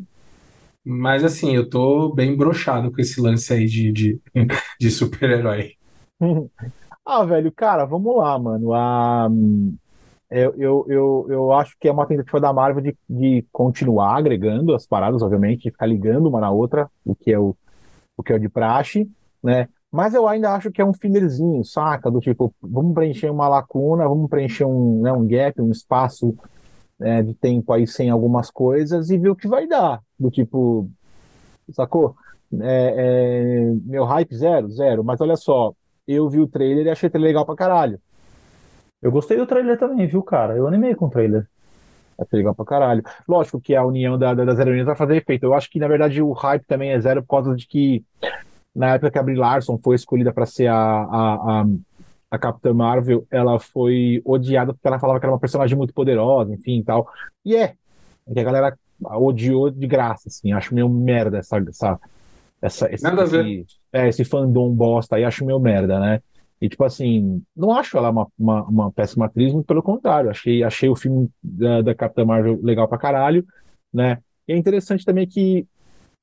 Mas, 0.86 1.24
assim, 1.24 1.56
eu 1.56 1.70
tô 1.70 2.14
bem 2.14 2.36
brochado 2.36 2.92
com 2.92 3.02
esse 3.02 3.20
lance 3.20 3.52
aí 3.52 3.66
de, 3.66 3.92
de, 3.92 4.22
de 4.80 4.92
super-herói. 4.92 5.74
ah, 7.06 7.26
velho, 7.26 7.52
cara, 7.52 7.84
vamos 7.84 8.16
lá, 8.16 8.38
mano. 8.38 8.74
Ah, 8.74 9.28
eu, 10.30 10.54
eu, 10.58 10.86
eu, 10.88 11.26
eu 11.30 11.52
acho 11.54 11.76
que 11.80 11.88
é 11.88 11.92
uma 11.92 12.06
tentativa 12.06 12.40
da 12.40 12.54
Marvel 12.54 12.84
de, 12.84 12.98
de 13.10 13.46
continuar 13.52 14.18
agregando 14.18 14.76
as 14.76 14.86
paradas, 14.86 15.24
obviamente, 15.24 15.64
de 15.64 15.72
ficar 15.72 15.88
ligando 15.88 16.28
uma 16.28 16.40
na 16.40 16.52
outra, 16.52 16.88
o 17.04 17.16
que 17.16 17.34
é 17.34 17.40
o, 17.40 17.56
o 18.16 18.22
que 18.22 18.32
é 18.32 18.36
o 18.36 18.40
de 18.40 18.48
praxe 18.48 19.10
né? 19.44 19.70
Mas 19.98 20.14
eu 20.14 20.28
ainda 20.28 20.54
acho 20.54 20.72
que 20.72 20.80
é 20.80 20.86
um 20.86 20.94
fillerzinho, 20.94 21.66
saca? 21.66 22.12
Do 22.12 22.20
tipo, 22.20 22.54
vamos 22.62 22.94
preencher 22.94 23.32
uma 23.32 23.48
lacuna, 23.48 24.08
vamos 24.08 24.30
preencher 24.30 24.64
um, 24.64 25.02
né, 25.02 25.12
um 25.12 25.28
gap, 25.28 25.60
um 25.60 25.72
espaço 25.72 26.38
é, 27.02 27.24
de 27.24 27.34
tempo 27.34 27.74
aí 27.74 27.88
sem 27.88 28.08
algumas 28.12 28.52
coisas 28.52 29.10
e 29.10 29.18
ver 29.18 29.30
o 29.30 29.36
que 29.36 29.48
vai 29.48 29.66
dar. 29.66 30.00
Do 30.20 30.30
tipo, 30.30 30.88
sacou? 31.72 32.16
É, 32.62 32.94
é, 32.96 33.72
meu 33.86 34.06
hype 34.06 34.36
zero, 34.36 34.70
zero. 34.70 35.04
Mas 35.04 35.20
olha 35.20 35.36
só, 35.36 35.74
eu 36.08 36.30
vi 36.30 36.42
o 36.42 36.48
trailer 36.48 36.86
e 36.86 36.92
achei 36.92 37.10
ele 37.12 37.24
legal 37.24 37.44
pra 37.44 37.56
caralho. 37.56 38.00
Eu 39.02 39.12
gostei 39.12 39.36
do 39.36 39.48
trailer 39.48 39.80
também, 39.80 40.06
viu, 40.06 40.22
cara? 40.22 40.56
Eu 40.56 40.68
animei 40.68 40.94
com 40.94 41.08
o 41.08 41.10
trailer. 41.10 41.48
Ser 42.30 42.38
legal 42.38 42.54
pra 42.54 42.66
caralho. 42.66 43.04
Lógico 43.28 43.60
que 43.60 43.76
a 43.76 43.84
união 43.84 44.16
da, 44.16 44.36
da, 44.36 44.46
das 44.46 44.60
heroínas 44.60 44.86
vai 44.86 44.96
fazer 44.96 45.16
efeito. 45.16 45.44
Eu 45.44 45.56
acho 45.56 45.68
que, 45.72 45.80
na 45.80 45.88
verdade, 45.88 46.22
o 46.22 46.34
hype 46.34 46.68
também 46.68 46.92
é 46.92 47.00
zero 47.00 47.24
por 47.24 47.30
causa 47.30 47.56
de 47.56 47.66
que 47.66 48.06
na 48.78 48.94
época 48.94 49.10
que 49.10 49.18
a 49.18 49.24
Brie 49.24 49.36
Larson 49.36 49.80
foi 49.84 49.96
escolhida 49.96 50.32
para 50.32 50.46
ser 50.46 50.68
a, 50.68 50.76
a, 50.76 51.62
a, 51.62 51.66
a 52.30 52.38
Capitã 52.38 52.74
Marvel, 52.76 53.26
ela 53.32 53.60
foi 53.60 54.22
odiada 54.24 54.72
porque 54.72 54.88
ela 54.88 55.00
falava 55.00 55.20
que 55.20 55.26
era 55.26 55.34
uma 55.34 55.40
personagem 55.40 55.76
muito 55.76 55.96
poderosa, 55.96 56.54
enfim 56.54 56.78
e 56.78 56.84
tal. 56.84 57.10
E 57.44 57.56
é. 57.56 57.74
é 58.28 58.34
que 58.34 58.40
a 58.40 58.44
galera 58.44 58.78
odiou 59.02 59.72
de 59.72 59.88
graça, 59.88 60.30
assim. 60.30 60.52
Acho 60.52 60.76
meio 60.76 60.88
merda 60.88 61.40
essa, 61.40 61.58
essa, 61.58 62.00
essa 62.62 62.94
esse, 62.94 63.04
Nada 63.04 63.24
a 63.24 63.26
ver. 63.26 63.48
esse, 63.48 63.66
é, 63.92 64.08
esse 64.10 64.24
fandom 64.24 64.70
bosta 64.70 65.16
aí, 65.16 65.26
acho 65.26 65.44
meio 65.44 65.60
merda, 65.60 66.00
né? 66.00 66.22
E, 66.62 66.70
tipo 66.70 66.84
assim, 66.84 67.42
não 67.56 67.72
acho 67.72 67.98
ela 67.98 68.12
uma, 68.12 68.28
uma, 68.38 68.64
uma 68.64 68.92
péssima 68.92 69.26
atriz, 69.26 69.52
muito 69.54 69.66
pelo 69.66 69.82
contrário. 69.82 70.30
Achei, 70.30 70.64
achei 70.64 70.88
o 70.88 70.96
filme 70.96 71.30
da, 71.42 71.82
da 71.82 71.96
Capitã 71.96 72.26
Marvel 72.26 72.60
legal 72.62 72.88
pra 72.88 72.98
caralho, 73.00 73.44
né? 73.92 74.20
E 74.48 74.54
é 74.54 74.58
interessante 74.58 75.04
também 75.04 75.28
que 75.28 75.68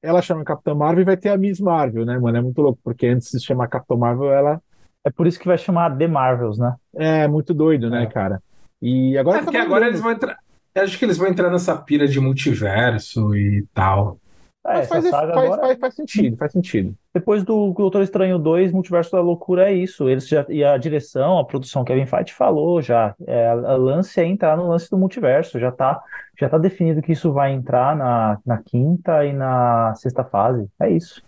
ela 0.04 0.22
chama 0.22 0.44
Capitã 0.44 0.74
Marvel 0.74 1.02
e 1.02 1.04
vai 1.04 1.16
ter 1.16 1.30
a 1.30 1.36
Miss 1.36 1.60
Marvel, 1.60 2.04
né, 2.04 2.18
mano? 2.18 2.36
É 2.36 2.40
muito 2.42 2.60
louco, 2.62 2.78
porque 2.84 3.06
antes 3.06 3.30
de 3.30 3.38
se 3.40 3.44
chamar 3.46 3.68
Capitã 3.68 3.96
Marvel, 3.96 4.32
ela 4.32 4.60
É 5.06 5.10
por 5.10 5.26
isso 5.26 5.38
que 5.38 5.46
vai 5.46 5.58
chamar 5.58 5.96
The 5.98 6.06
Marvels, 6.06 6.58
né? 6.58 6.74
é 6.94 7.28
muito 7.28 7.52
doido, 7.52 7.90
né, 7.90 8.04
É. 8.04 8.06
cara? 8.06 8.42
E 8.80 9.16
agora 9.18 9.36
É 9.38 9.40
tá 9.40 9.44
porque 9.46 9.56
agora 9.58 9.72
mandando. 9.86 9.90
eles 9.92 10.00
vão 10.00 10.12
entrar. 10.12 10.36
Eu 10.74 10.82
acho 10.82 10.98
que 10.98 11.04
eles 11.04 11.16
vão 11.18 11.28
entrar 11.28 11.50
nessa 11.50 11.76
pira 11.76 12.06
de 12.08 12.18
multiverso 12.20 13.34
e 13.36 13.64
tal. 13.74 14.18
É, 14.66 14.78
Mas 14.78 14.88
faz, 14.88 15.10
faz, 15.10 15.28
agora, 15.30 15.60
faz, 15.60 15.78
faz 15.78 15.94
sentido, 15.94 16.36
faz 16.38 16.52
sentido. 16.52 16.96
depois 17.12 17.44
do 17.44 17.74
Doutor 17.74 18.02
Estranho 18.02 18.38
2, 18.38 18.72
Multiverso 18.72 19.12
da 19.12 19.20
Loucura 19.20 19.70
é 19.70 19.74
isso. 19.74 20.08
Eles 20.08 20.26
já, 20.26 20.46
e 20.48 20.64
a 20.64 20.78
direção, 20.78 21.38
a 21.38 21.44
produção 21.44 21.84
Kevin 21.84 22.06
Feige 22.06 22.32
falou 22.32 22.80
já. 22.80 23.14
É, 23.26 23.48
a 23.48 23.76
lance 23.76 24.18
é 24.18 24.24
entrar 24.24 24.56
no 24.56 24.66
lance 24.68 24.88
do 24.90 24.96
multiverso. 24.96 25.60
Já 25.60 25.70
tá, 25.70 26.02
já 26.40 26.48
tá 26.48 26.56
definido 26.56 27.02
que 27.02 27.12
isso 27.12 27.30
vai 27.30 27.52
entrar 27.52 27.94
na, 27.94 28.38
na 28.44 28.56
quinta 28.56 29.26
e 29.26 29.34
na 29.34 29.94
sexta 29.96 30.24
fase. 30.24 30.66
É 30.80 30.90
isso. 30.90 31.22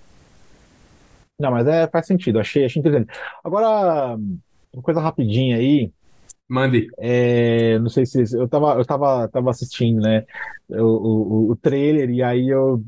Não, 1.38 1.50
mas 1.50 1.66
é, 1.66 1.86
faz 1.88 2.06
sentido, 2.06 2.40
achei, 2.40 2.64
achei 2.64 2.80
interessante. 2.80 3.12
Agora, 3.44 4.16
uma 4.72 4.82
coisa 4.82 5.00
rapidinha 5.00 5.58
aí, 5.58 5.92
Mande. 6.48 6.88
é, 6.98 7.78
não 7.80 7.90
sei 7.90 8.06
se 8.06 8.34
eu 8.34 8.48
tava, 8.48 8.74
eu 8.78 8.84
tava, 8.86 9.28
tava 9.28 9.50
assistindo, 9.50 10.00
né, 10.00 10.24
o, 10.70 10.76
o, 10.82 11.50
o 11.50 11.56
trailer, 11.56 12.08
e 12.08 12.22
aí 12.22 12.48
eu 12.48 12.82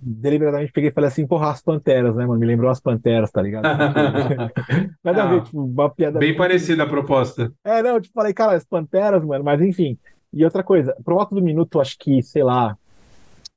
deliberadamente 0.00 0.72
peguei 0.72 0.90
e 0.90 0.92
falei 0.92 1.08
assim, 1.08 1.26
porra, 1.26 1.50
as 1.50 1.62
Panteras, 1.62 2.14
né, 2.16 2.26
mano? 2.26 2.38
Me 2.40 2.46
lembrou 2.46 2.70
as 2.70 2.80
Panteras, 2.80 3.30
tá 3.30 3.40
ligado? 3.42 3.64
Nada 5.04 5.22
a 5.24 5.26
ver, 5.26 5.40
Ah, 5.40 5.44
tipo, 5.44 5.62
uma 5.62 5.90
piada 5.90 6.18
Bem 6.18 6.36
parecida 6.36 6.82
a 6.84 6.86
proposta. 6.86 7.52
É, 7.64 7.82
não, 7.82 8.00
tipo, 8.00 8.14
falei, 8.14 8.32
cara, 8.34 8.54
as 8.56 8.64
Panteras, 8.64 9.24
mano, 9.24 9.44
mas 9.44 9.60
enfim. 9.60 9.98
E 10.32 10.44
outra 10.44 10.62
coisa, 10.62 10.94
por 11.04 11.14
volta 11.14 11.34
do 11.34 11.42
minuto, 11.42 11.80
acho 11.80 11.96
que, 11.98 12.22
sei 12.22 12.42
lá, 12.42 12.76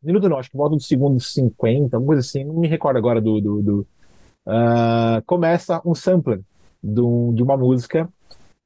minuto 0.02 0.28
não, 0.28 0.38
acho 0.38 0.50
que 0.50 0.58
volta 0.58 0.76
do 0.76 0.82
segundo 0.82 1.20
50, 1.20 1.98
alguma 1.98 2.14
coisa 2.14 2.22
assim, 2.28 2.44
não 2.44 2.56
me 2.56 2.68
recordo 2.68 2.98
agora 2.98 3.22
do, 3.22 3.40
do, 3.40 3.62
do- 3.62 3.88
ah, 4.46 5.22
começa 5.26 5.82
um 5.86 5.96
sampler 5.96 6.42
do, 6.82 7.32
de 7.34 7.42
uma 7.44 7.56
música, 7.56 8.10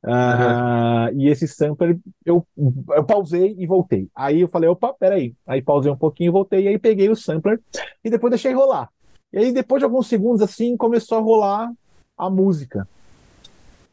ah, 0.09 1.09
e 1.13 1.27
esse 1.27 1.47
sampler, 1.47 1.99
eu, 2.25 2.45
eu 2.57 3.03
pausei 3.03 3.55
e 3.57 3.67
voltei. 3.67 4.09
Aí 4.15 4.41
eu 4.41 4.47
falei, 4.47 4.69
opa, 4.69 4.93
peraí. 4.93 5.35
Aí 5.45 5.61
pausei 5.61 5.91
um 5.91 5.97
pouquinho, 5.97 6.31
voltei, 6.31 6.63
e 6.63 6.67
aí 6.67 6.79
peguei 6.79 7.09
o 7.09 7.15
sampler, 7.15 7.59
e 8.03 8.09
depois 8.09 8.31
deixei 8.31 8.53
rolar. 8.53 8.89
E 9.31 9.39
aí, 9.39 9.51
depois 9.51 9.81
de 9.81 9.85
alguns 9.85 10.07
segundos, 10.07 10.41
assim, 10.41 10.77
começou 10.77 11.17
a 11.17 11.21
rolar 11.21 11.71
a 12.17 12.29
música. 12.29 12.87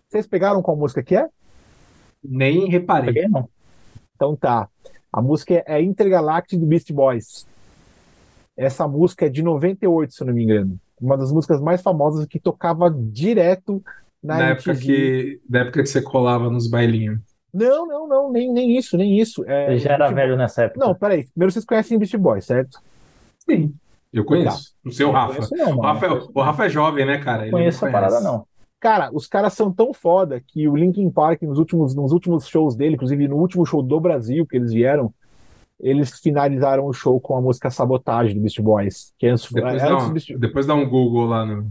Vocês 0.09 0.27
pegaram 0.27 0.63
qual 0.63 0.77
música 0.77 1.03
que 1.03 1.17
é? 1.17 1.29
Nem 2.23 2.69
reparei. 2.69 3.13
Peguei, 3.13 3.29
não? 3.29 3.49
Então 4.15 4.37
tá. 4.37 4.69
A 5.13 5.21
música 5.21 5.63
é 5.67 5.83
Intergalactic 5.83 6.59
do 6.59 6.67
Beast 6.67 6.93
Boys. 6.93 7.47
Essa 8.57 8.87
música 8.87 9.27
é 9.27 9.29
de 9.29 9.43
98, 9.43 10.15
se 10.15 10.23
eu 10.23 10.29
não 10.29 10.35
me 10.35 10.45
engano. 10.45 10.79
Uma 11.01 11.17
das 11.17 11.33
músicas 11.33 11.61
mais 11.61 11.83
famosas 11.83 12.27
que 12.27 12.39
tocava 12.39 12.89
direto 12.89 13.83
na 14.25 14.39
Na 14.39 14.49
época 14.51 14.75
que, 14.75 15.41
na 15.49 15.61
época 15.61 15.83
que 15.83 15.89
você 15.89 16.01
colava 16.03 16.49
nos 16.51 16.67
bailinhos. 16.69 17.21
Não, 17.53 17.87
não, 17.87 18.09
não, 18.09 18.33
nem, 18.33 18.53
nem 18.53 18.77
isso, 18.77 18.97
nem 18.97 19.21
isso. 19.21 19.45
É, 19.47 19.69
Ele 19.71 19.79
já 19.79 19.91
era 19.93 20.07
Beast 20.07 20.15
velho 20.17 20.37
nessa 20.37 20.63
época. 20.65 20.85
Não, 20.85 20.95
peraí. 20.95 21.25
Primeiro 21.29 21.53
vocês 21.53 21.65
conhecem 21.65 21.99
Beast 21.99 22.17
Boys, 22.17 22.45
certo? 22.47 22.81
Sim. 23.39 23.73
Eu 24.13 24.25
conheço. 24.25 24.73
Não 24.85 24.91
sei 24.93 25.07
o 25.07 25.09
Não 25.13 25.15
Rafa. 25.15 25.35
conheço 25.35 25.57
não, 25.57 25.77
O. 25.77 25.81
Rafa, 25.81 26.07
é- 26.07 26.23
o 26.35 26.41
Rafa 26.41 26.67
é 26.67 26.69
jovem, 26.69 27.05
né, 27.07 27.19
cara? 27.19 27.39
Não 27.39 27.45
Ele 27.45 27.51
conheço 27.53 27.83
não 27.83 27.89
a 27.89 27.93
parada, 27.93 28.13
conhece. 28.17 28.27
não. 28.33 28.47
Cara, 28.81 29.11
os 29.13 29.27
caras 29.27 29.53
são 29.55 29.73
tão 29.73 29.93
foda 29.95 30.41
que 30.47 30.69
o 30.69 30.77
Linkin 30.77 31.11
Park, 31.11 31.43
nos 31.43 31.59
últimos, 31.59 31.95
nos 31.95 32.13
últimos 32.13 32.47
shows 32.49 32.77
dele, 32.77 32.95
inclusive 32.97 33.27
no 33.29 33.37
último 33.37 33.65
show 33.65 33.83
do 33.83 33.99
Brasil 34.01 34.47
que 34.47 34.57
eles 34.57 34.73
vieram, 34.73 35.13
eles 35.81 36.19
finalizaram 36.21 36.87
o 36.87 36.93
show 36.93 37.19
com 37.21 37.37
a 37.37 37.41
música 37.41 37.71
Sabotagem 37.71 38.35
do 38.35 38.41
Beast 38.41 38.61
Boys. 38.61 39.13
Que 39.19 39.27
antes, 39.29 39.51
Depois 39.51 39.75
é, 39.83 39.87
dá, 39.87 39.93
antes 39.93 40.05
do 40.05 40.11
um, 40.11 40.13
Beast- 40.13 40.37
depois 40.39 40.67
dá 40.67 40.75
um 40.75 40.89
Google 40.89 41.27
lá 41.27 41.45
no. 41.47 41.71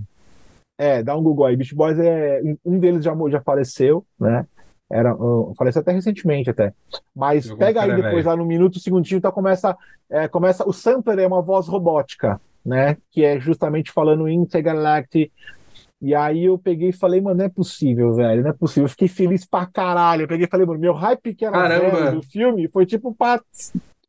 É, 0.77 1.03
dá 1.03 1.15
um 1.15 1.23
Google 1.23 1.45
aí. 1.45 1.55
Beast 1.55 1.73
Boys 1.73 1.97
é. 1.99 2.41
Um 2.65 2.79
deles 2.79 3.03
já, 3.03 3.15
já 3.29 3.41
faleceu, 3.41 4.05
né? 4.19 4.45
Era, 4.91 5.15
faleceu 5.57 5.81
até 5.81 5.91
recentemente, 5.91 6.49
até. 6.49 6.73
Mas 7.15 7.49
Algum 7.49 7.59
pega 7.59 7.81
aí 7.81 7.95
depois 7.95 8.13
velho. 8.15 8.27
lá 8.27 8.35
no 8.35 8.45
minuto, 8.45 8.79
segundinho, 8.79 9.17
então 9.17 9.31
começa, 9.31 9.75
é, 10.09 10.27
começa. 10.27 10.67
O 10.67 10.73
sampler 10.73 11.19
é 11.19 11.27
uma 11.27 11.41
voz 11.41 11.67
robótica, 11.67 12.39
né? 12.63 12.97
Que 13.11 13.23
é 13.23 13.39
justamente 13.39 13.91
falando 13.91 14.29
Intergalactic. 14.29 15.31
E 16.01 16.13
aí 16.13 16.45
eu 16.45 16.57
peguei 16.57 16.89
e 16.89 16.93
falei, 16.93 17.21
mano, 17.21 17.37
não 17.37 17.45
é 17.45 17.49
possível, 17.49 18.13
velho, 18.13 18.43
não 18.43 18.49
é 18.49 18.53
possível. 18.53 18.83
Eu 18.83 18.89
fiquei 18.89 19.07
feliz 19.07 19.45
pra 19.45 19.65
caralho. 19.65 20.23
Eu 20.23 20.27
peguei 20.27 20.45
e 20.45 20.49
falei, 20.49 20.65
mano, 20.65 20.79
meu 20.79 20.93
hype 20.93 21.33
que 21.33 21.45
era 21.45 21.53
Caramba. 21.53 22.11
do 22.11 22.21
filme 22.21 22.67
foi 22.67 22.85
tipo 22.85 23.15
pra 23.15 23.41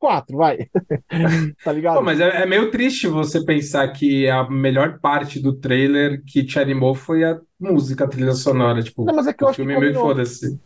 quatro, 0.05 0.37
vai. 0.37 0.69
tá 1.65 1.73
ligado? 1.73 1.97
Pô, 1.97 2.03
mas 2.03 2.21
é, 2.21 2.43
é 2.43 2.47
meio 2.47 2.71
triste 2.71 3.07
você 3.09 3.43
pensar 3.43 3.89
que 3.89 4.29
a 4.29 4.49
melhor 4.51 4.99
parte 5.01 5.41
do 5.41 5.55
trailer 5.55 6.23
que 6.27 6.45
te 6.45 6.59
animou 6.59 6.95
foi 6.95 7.25
a 7.25 7.41
música, 7.59 8.05
a 8.05 8.09
trilha 8.09 8.33
sonora. 8.35 8.83
Tipo, 8.83 9.05
Não, 9.07 9.15
mas 9.15 9.27
é 9.27 9.33
que 9.33 9.43
eu 9.43 9.47
o 9.47 9.51
acho 9.51 9.57
que 9.57 9.63
filme 9.63 9.75
é 9.75 9.81
meio 9.81 9.95
foda-se. 9.95 10.61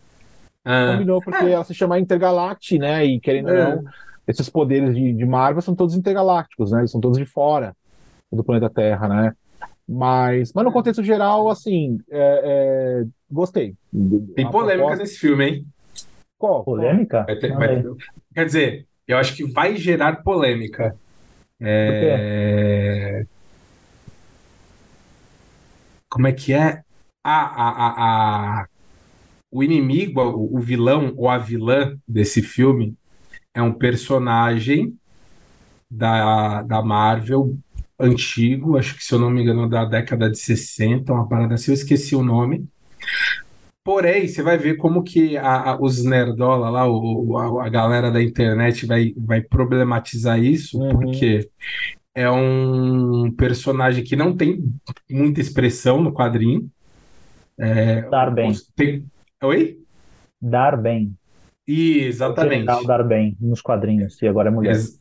Ah, 0.65 0.93
Combinou, 0.95 1.23
porque 1.23 1.45
ela 1.45 1.63
se 1.63 1.73
chama 1.73 2.01
Intergalactic, 2.01 2.81
né? 2.81 3.05
E 3.05 3.21
querendo 3.21 3.49
ou 3.49 3.55
É. 3.55 3.77
não, 3.77 3.85
esses 4.27 4.49
poderes 4.49 4.93
de, 4.95 5.13
de 5.15 5.25
Marvel 5.25 5.63
são 5.63 5.75
todos 5.75 5.95
intergalácticos, 5.95 6.73
né? 6.73 6.81
Eles 6.81 6.91
são 6.91 7.01
todos 7.01 7.17
de 7.17 7.25
fora 7.25 7.77
do 8.33 8.43
planeta 8.43 8.69
Terra, 8.69 9.07
né? 9.09 9.33
Mas, 9.89 10.53
mas 10.53 10.65
no 10.65 10.73
contexto 10.73 11.03
geral, 11.03 11.49
assim, 11.49 11.99
é, 12.11 12.43
é, 12.45 13.07
gostei. 13.31 13.75
tem 14.35 14.51
polêmica 14.51 14.79
proposta- 14.79 15.03
nesse 15.05 15.19
filme, 15.19 15.45
hein? 15.47 15.67
Qual? 16.37 16.63
Polêmica? 16.65 17.25
Vai 17.25 17.37
ter- 17.37 17.55
vai- 17.57 17.77
é. 17.77 17.85
quer 18.35 18.45
dizer, 18.45 18.87
eu 19.09 19.17
acho 19.17 19.35
que 19.35 19.45
vai 19.45 19.77
gerar 19.77 20.23
polêmica. 20.23 20.95
É, 21.61 23.25
Como 26.09 26.27
é 26.27 26.33
que 26.33 26.53
é? 26.53 26.83
A, 27.25 27.41
a, 27.43 28.61
a, 28.63 28.69
O 29.51 29.63
inimigo, 29.63 30.21
o, 30.21 30.57
o 30.57 30.61
vilão 30.61 31.13
ou 31.17 31.29
a 31.29 31.39
vilã 31.39 31.99
desse 32.07 32.43
filme 32.43 32.97
é 33.55 33.63
um 33.63 33.73
personagem 33.73 34.97
da, 35.91 36.63
da 36.63 36.83
Marvel 36.83 37.59
antigo, 37.99 38.79
acho 38.79 38.97
que 38.97 39.05
se 39.05 39.13
eu 39.13 39.19
não 39.19 39.31
me 39.31 39.43
engano, 39.43 39.69
da 39.69 39.85
década 39.85 40.31
de 40.31 40.39
60, 40.39 41.13
uma 41.13 41.29
parada 41.29 41.55
assim, 41.55 41.73
eu 41.73 41.75
esqueci 41.75 42.15
o 42.15 42.23
nome. 42.23 42.69
Porém, 43.89 44.29
você 44.29 44.43
vai 44.43 44.59
ver 44.59 44.77
como 44.77 45.03
que 45.03 45.35
a- 45.39 45.71
a- 45.71 45.79
os 45.81 46.05
nerdola 46.05 46.69
lá, 46.69 46.87
o, 46.87 47.39
a, 47.39 47.65
a 47.65 47.69
galera 47.71 48.11
da 48.11 48.23
internet 48.23 48.85
vai, 48.85 49.15
vai 49.17 49.41
problematizar 49.41 50.39
isso, 50.39 50.79
Uhum. 50.79 50.91
porque 50.91 51.49
é 52.15 52.31
um 52.31 53.33
personagem 53.35 54.05
que 54.05 54.15
não 54.15 54.37
tem 54.37 54.63
muita 55.11 55.41
expressão 55.41 56.03
no 56.03 56.13
quadrinho. 56.13 56.69
É, 57.59 58.03
Dar 58.11 58.31
bem. 58.31 58.53
tem- 58.77 59.07
Oi? 59.43 59.79
Dar 60.39 60.77
bem. 60.77 61.15
E, 61.67 62.01
O 62.01 62.05
exatamente. 62.09 62.67
Dar 62.87 63.03
bem 63.03 63.39
nos 63.41 63.63
quadrinhos. 63.63 64.21
E 64.21 64.29
agora 64.29 64.51
é 64.51 64.53
mulher. 64.53 64.73
Ex- 64.73 64.98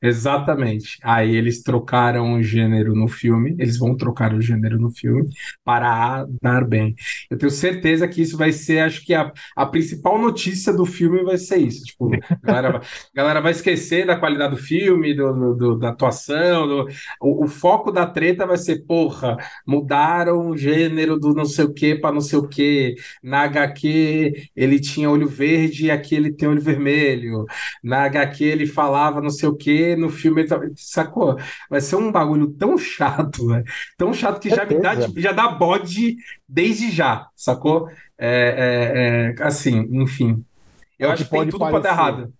exatamente. 0.00 0.98
Aí 1.02 1.34
eles 1.34 1.62
trocaram 1.62 2.34
o 2.34 2.42
gênero 2.42 2.94
no 2.94 3.08
filme, 3.08 3.56
eles 3.58 3.78
vão 3.78 3.96
trocar 3.96 4.32
o 4.32 4.40
gênero 4.40 4.78
no 4.78 4.90
filme 4.90 5.28
para 5.64 6.24
dar 6.40 6.64
bem. 6.66 6.94
Eu 7.30 7.36
tenho 7.36 7.50
certeza 7.50 8.06
que 8.06 8.22
isso 8.22 8.36
vai 8.36 8.52
ser, 8.52 8.80
acho 8.80 9.04
que 9.04 9.12
a, 9.14 9.32
a 9.56 9.66
principal 9.66 10.18
notícia 10.18 10.72
do 10.72 10.86
filme 10.86 11.22
vai 11.24 11.36
ser 11.36 11.58
isso. 11.58 11.84
Tipo, 11.84 12.10
a 12.14 12.36
galera, 12.46 12.80
galera 13.14 13.40
vai 13.40 13.52
esquecer 13.52 14.06
da 14.06 14.16
qualidade 14.16 14.54
do 14.54 14.60
filme, 14.62 15.14
do, 15.14 15.32
do- 15.32 15.54
do- 15.56 15.78
da 15.78 15.90
atuação. 15.90 16.66
do- 16.68 16.88
o, 17.20 17.44
o 17.44 17.48
foco 17.48 17.90
da 17.90 18.06
treta 18.06 18.46
vai 18.46 18.56
ser, 18.56 18.84
porra, 18.86 19.36
mudaram 19.66 20.48
o 20.48 20.56
gênero 20.56 21.18
do 21.18 21.34
não 21.34 21.44
sei 21.44 21.64
o 21.64 21.72
que 21.74 21.94
para 21.94 22.14
não 22.14 22.20
sei 22.20 22.38
o 22.38 22.48
que. 22.48 22.94
Na 23.22 23.42
HQ 23.42 24.32
ele 24.56 24.78
tinha 24.80 25.10
olho 25.10 25.28
verde 25.28 25.86
e 25.86 25.90
aqui 25.90 26.14
ele 26.14 26.32
tem 26.32 26.48
olho 26.48 26.60
vermelho. 26.60 27.44
Na 27.82 28.04
HQ 28.04 28.44
ele 28.44 28.66
falava 28.66 29.20
não 29.20 29.30
sei 29.30 29.48
o 29.48 29.56
que, 29.56 29.87
no 29.96 30.08
filme 30.08 30.42
ele 30.42 30.48
tava... 30.48 30.64
Sacou? 30.76 31.36
Vai 31.70 31.80
ser 31.80 31.96
um 31.96 32.10
bagulho 32.12 32.50
tão 32.52 32.76
chato, 32.78 33.46
né? 33.46 33.62
Tão 33.96 34.12
chato 34.12 34.40
que 34.40 34.50
já 34.50 34.64
me 34.64 34.80
dá, 34.80 34.94
já 35.16 35.32
dá 35.32 35.48
bode 35.48 36.16
desde 36.48 36.90
já, 36.90 37.28
sacou? 37.36 37.88
É, 38.18 39.34
é, 39.36 39.42
é, 39.42 39.42
assim, 39.46 39.86
enfim. 39.92 40.44
Eu 40.98 41.10
É 41.10 41.12
acho 41.12 41.24
que 41.24 41.30
tem 41.30 41.46
tudo 41.48 41.68
pra 41.68 41.78
dar 41.78 41.96
parecer. 41.96 42.22
errado. 42.22 42.32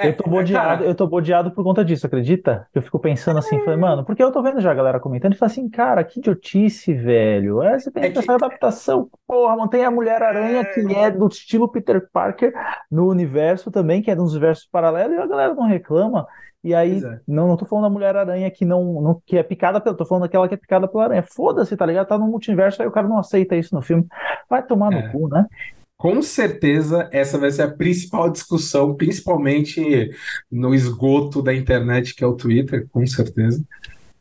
eu 0.00 0.16
tô 0.16 0.30
bodeado, 0.30 0.84
eu 0.84 0.94
tô 0.94 1.06
bodeado 1.08 1.50
por 1.50 1.64
conta 1.64 1.84
disso, 1.84 2.06
acredita? 2.06 2.66
Eu 2.72 2.80
fico 2.80 2.98
pensando 3.00 3.38
assim, 3.38 3.58
falei, 3.60 3.76
mano, 3.78 4.04
porque 4.04 4.22
eu 4.22 4.30
tô 4.30 4.40
vendo 4.42 4.60
já 4.60 4.70
a 4.70 4.74
galera 4.74 5.00
comentando 5.00 5.34
e 5.34 5.36
fala 5.36 5.50
assim, 5.50 5.68
cara, 5.68 6.04
que 6.04 6.20
idiotice, 6.20 6.94
velho. 6.94 7.60
É, 7.62 7.78
você 7.78 7.90
tem 7.90 8.04
É 8.04 8.08
essa 8.08 8.22
que- 8.22 8.30
adaptação, 8.30 9.10
porra, 9.26 9.56
mantém 9.56 9.84
a 9.84 9.90
Mulher-Aranha, 9.90 10.64
que 10.64 10.80
é 10.94 11.10
do 11.10 11.26
estilo 11.26 11.68
Peter 11.68 12.08
Parker, 12.12 12.52
no 12.90 13.08
universo 13.10 13.70
também, 13.72 14.00
que 14.00 14.10
é 14.10 14.14
nos 14.14 14.32
universos 14.32 14.68
paralelos, 14.70 15.16
e 15.16 15.20
a 15.20 15.26
galera 15.26 15.54
não 15.54 15.66
reclama. 15.66 16.26
E 16.62 16.74
aí, 16.74 17.02
é. 17.04 17.20
não, 17.26 17.46
não 17.48 17.56
tô 17.56 17.64
falando 17.64 17.84
da 17.84 17.90
Mulher-Aranha 17.90 18.50
que 18.50 18.64
não, 18.64 19.00
não 19.00 19.22
que 19.24 19.36
é 19.38 19.42
picada 19.42 19.80
pela, 19.80 19.96
tô 19.96 20.04
falando 20.04 20.22
daquela 20.22 20.48
que 20.48 20.54
é 20.54 20.56
picada 20.56 20.88
pela 20.88 21.04
aranha. 21.04 21.22
Foda-se, 21.22 21.76
tá 21.76 21.86
ligado? 21.86 22.08
Tá 22.08 22.18
no 22.18 22.26
multiverso, 22.26 22.82
aí 22.82 22.88
o 22.88 22.92
cara 22.92 23.06
não 23.08 23.18
aceita 23.18 23.56
isso 23.56 23.74
no 23.74 23.82
filme. 23.82 24.06
Vai 24.50 24.66
tomar 24.66 24.90
no 24.90 24.98
É. 24.98 25.08
cu, 25.08 25.28
né? 25.28 25.46
Com 25.96 26.22
certeza, 26.22 27.08
essa 27.12 27.38
vai 27.38 27.50
ser 27.50 27.62
a 27.62 27.70
principal 27.70 28.30
discussão, 28.30 28.94
principalmente 28.94 30.10
no 30.50 30.72
esgoto 30.72 31.42
da 31.42 31.52
internet, 31.52 32.14
que 32.14 32.22
é 32.22 32.26
o 32.26 32.36
Twitter, 32.36 32.86
com 32.92 33.04
certeza. 33.04 33.64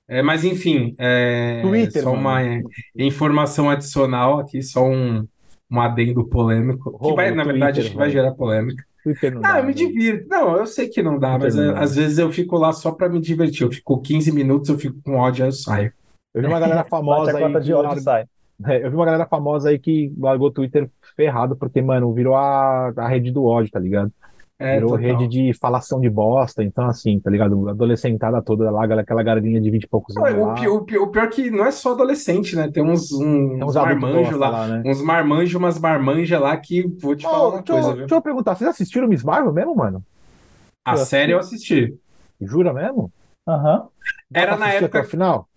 É, 0.08 0.24
mas, 0.24 0.44
enfim, 0.44 0.96
é, 0.98 1.62
Twitter, 1.62 2.02
só 2.02 2.14
uma 2.14 2.42
é, 2.42 2.62
informação 2.96 3.70
adicional 3.70 4.40
aqui, 4.40 4.64
só 4.64 4.88
um, 4.88 5.28
um 5.70 5.82
adendo 5.82 6.26
polêmico, 6.26 6.98
que 6.98 7.14
vai, 7.14 7.30
na 7.30 7.44
verdade, 7.44 7.76
Twitter, 7.76 7.84
acho 7.84 7.92
que 7.92 7.98
vai 7.98 8.10
gerar 8.10 8.32
polêmica. 8.32 8.84
Não 9.32 9.42
Ah, 9.44 9.54
dá, 9.54 9.60
eu 9.60 9.66
me 9.66 9.74
velho. 9.74 9.88
divirto. 9.88 10.28
Não, 10.30 10.58
eu 10.58 10.66
sei 10.66 10.88
que 10.90 11.02
não 11.02 11.18
dá, 11.20 11.38
mas 11.38 11.58
é, 11.58 11.66
não 11.68 11.74
dá. 11.74 11.80
às 11.82 11.96
vezes 11.96 12.18
eu 12.18 12.32
fico 12.32 12.58
lá 12.58 12.72
só 12.74 12.92
para 12.92 13.10
me 13.10 13.20
divertir. 13.20 13.64
Eu 13.64 13.72
fico 13.72 14.00
15 14.02 14.32
minutos, 14.32 14.70
eu 14.70 14.78
fico 14.78 15.00
com 15.04 15.16
ódio, 15.18 15.44
aí 15.44 15.50
eu 15.50 15.54
saio. 15.54 15.94
Eu 16.34 16.42
vi 16.42 16.48
uma 16.48 16.60
galera 16.60 16.84
famosa 16.90 17.38
aí 17.38 17.60
de 17.62 17.74
ódio 17.74 18.02
sai. 18.02 18.26
É, 18.66 18.84
eu 18.86 18.90
vi 18.90 18.96
uma 18.96 19.06
galera 19.06 19.26
famosa 19.28 19.70
aí 19.70 19.78
que 19.78 20.12
largou 20.18 20.48
o 20.48 20.52
Twitter 20.52 20.90
ferrado, 21.16 21.56
porque, 21.56 21.82
mano, 21.82 22.12
virou 22.14 22.36
a, 22.36 22.92
a 22.98 23.08
rede 23.08 23.32
do 23.32 23.46
ódio, 23.46 23.72
tá 23.72 23.80
ligado? 23.80 24.12
É, 24.60 24.76
Virou 24.76 24.98
total. 24.98 25.06
rede 25.06 25.28
de 25.28 25.54
falação 25.54 26.02
de 26.02 26.10
bosta, 26.10 26.64
então 26.64 26.88
assim, 26.88 27.20
tá 27.20 27.30
ligado? 27.30 27.70
Adolescentada 27.70 28.42
toda 28.42 28.72
lá, 28.72 28.86
aquela 28.86 29.22
galerinha 29.22 29.62
de 29.62 29.70
20 29.70 29.84
e 29.84 29.88
poucos 29.88 30.18
anos 30.18 30.34
O 30.34 30.46
lá. 30.48 30.54
pior, 30.56 30.74
o 30.78 30.84
pior- 30.84 31.04
o 31.04 31.08
pior 31.12 31.26
é 31.26 31.28
que 31.28 31.52
não 31.52 31.64
é 31.64 31.70
só 31.70 31.92
adolescente, 31.94 32.56
né? 32.56 32.68
Tem 32.72 32.82
uns, 32.84 33.10
Tem 33.10 33.64
uns 33.64 33.76
marmanjos 33.76 34.36
lá, 34.40 34.50
lá, 34.50 34.68
né? 34.68 34.84
uns 34.84 35.00
marmanjos, 35.00 35.54
umas 35.54 35.80
marmanjas 35.80 36.42
lá 36.42 36.58
que 36.58 36.88
vou 37.00 37.16
te 37.16 37.22
falar 37.24 37.38
Ô, 37.38 37.50
uma 37.50 37.58
deixa, 37.62 37.74
coisa, 37.74 37.88
eu, 37.90 37.92
viu? 37.92 38.00
deixa 38.08 38.16
eu 38.16 38.22
perguntar, 38.22 38.56
vocês 38.56 38.68
assistiram 38.68 39.08
Miss 39.08 39.24
Marvel 39.24 39.54
mesmo, 39.54 39.76
mano? 39.76 40.04
A 40.84 40.94
eu 40.94 40.98
série 40.98 41.34
eu 41.34 41.40
assisti. 41.40 41.96
Jura 42.42 42.74
mesmo? 42.74 43.12
Aham. 43.48 43.88
Dá 44.32 44.42
Era 44.42 44.58
na 44.58 44.70
época- 44.70 44.98
até 44.98 45.08
o 45.08 45.10
final? 45.12 45.48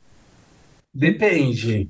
Depende. 0.93 1.89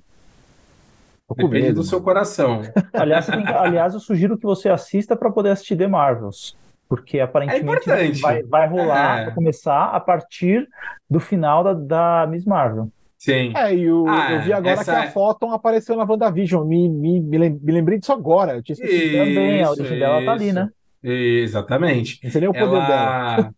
Depende 1.37 1.51
medo, 1.63 1.75
do 1.77 1.83
seu 1.85 2.01
coração. 2.01 2.63
Aliás, 2.93 3.27
que- 3.27 3.33
aliás, 3.33 3.95
eu 3.95 4.01
sugiro 4.01 4.37
que 4.37 4.45
você 4.45 4.69
assista 4.69 5.17
para 5.17 5.31
poder 5.31 5.51
assistir 5.51 5.77
The 5.77 5.87
Marvels. 5.89 6.57
Porque 6.91 7.21
aparentemente 7.21 7.63
importante. 7.63 8.21
vai, 8.21 8.43
vai 8.43 8.67
rolar, 8.69 9.21
É. 9.21 9.25
vai 9.27 9.35
começar 9.35 9.85
a 9.85 10.01
partir 10.01 10.69
do 11.09 11.21
final 11.21 11.63
da, 11.63 11.73
da 11.73 12.27
Miss 12.29 12.45
Marvel. 12.45 12.89
Sim. 13.17 13.53
É, 13.57 13.73
e 13.75 13.89
o- 13.91 14.09
Ah, 14.09 14.33
eu 14.33 14.41
vi 14.43 14.53
agora 14.53 14.73
essa 14.81 14.93
que 14.93 14.99
a 14.99 15.05
é- 15.05 15.11
Photon 15.11 15.53
apareceu 15.53 15.95
na 15.97 16.05
WandaVision. 16.05 16.67
Me, 16.67 16.89
me, 16.89 17.21
me, 17.21 17.39
lem- 17.39 17.61
me 17.63 17.71
lembrei 17.73 17.99
disso 17.99 18.13
agora. 18.13 18.55
Eu 18.57 18.63
tinha 18.63 18.75
esquecido. 18.75 19.13
Também, 19.19 19.61
a 19.61 19.63
Isso, 19.63 19.71
origem 19.73 19.99
dela 20.01 20.25
tá 20.25 20.33
ali, 20.33 20.47
isso. 20.47 20.55
né? 20.55 20.69
Exatamente. 21.03 22.19
Não 22.25 22.31
sei 22.31 22.41
nem 22.41 22.51
o 22.51 22.53
poder 22.53 22.87
dela. 22.87 23.35
Ela. 23.39 23.55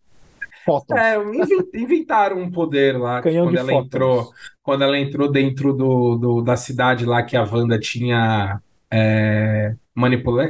Photon. 0.65 0.97
É, 0.97 1.17
inven- 1.17 1.69
inventaram 1.75 2.37
um 2.37 2.49
poder 2.51 2.97
lá 2.97 3.21
Canhão 3.21 3.47
quando 3.47 3.57
ela 3.57 3.67
fótons. 3.69 3.85
entrou, 3.87 4.29
quando 4.61 4.83
ela 4.83 4.97
entrou 4.97 5.29
dentro 5.31 5.73
do, 5.73 6.15
do- 6.15 6.41
da 6.41 6.55
cidade 6.55 7.05
lá 7.05 7.21
que 7.23 7.35
a 7.35 7.43
Wanda 7.43 7.77
tinha 7.79 8.61
é. 8.93 9.75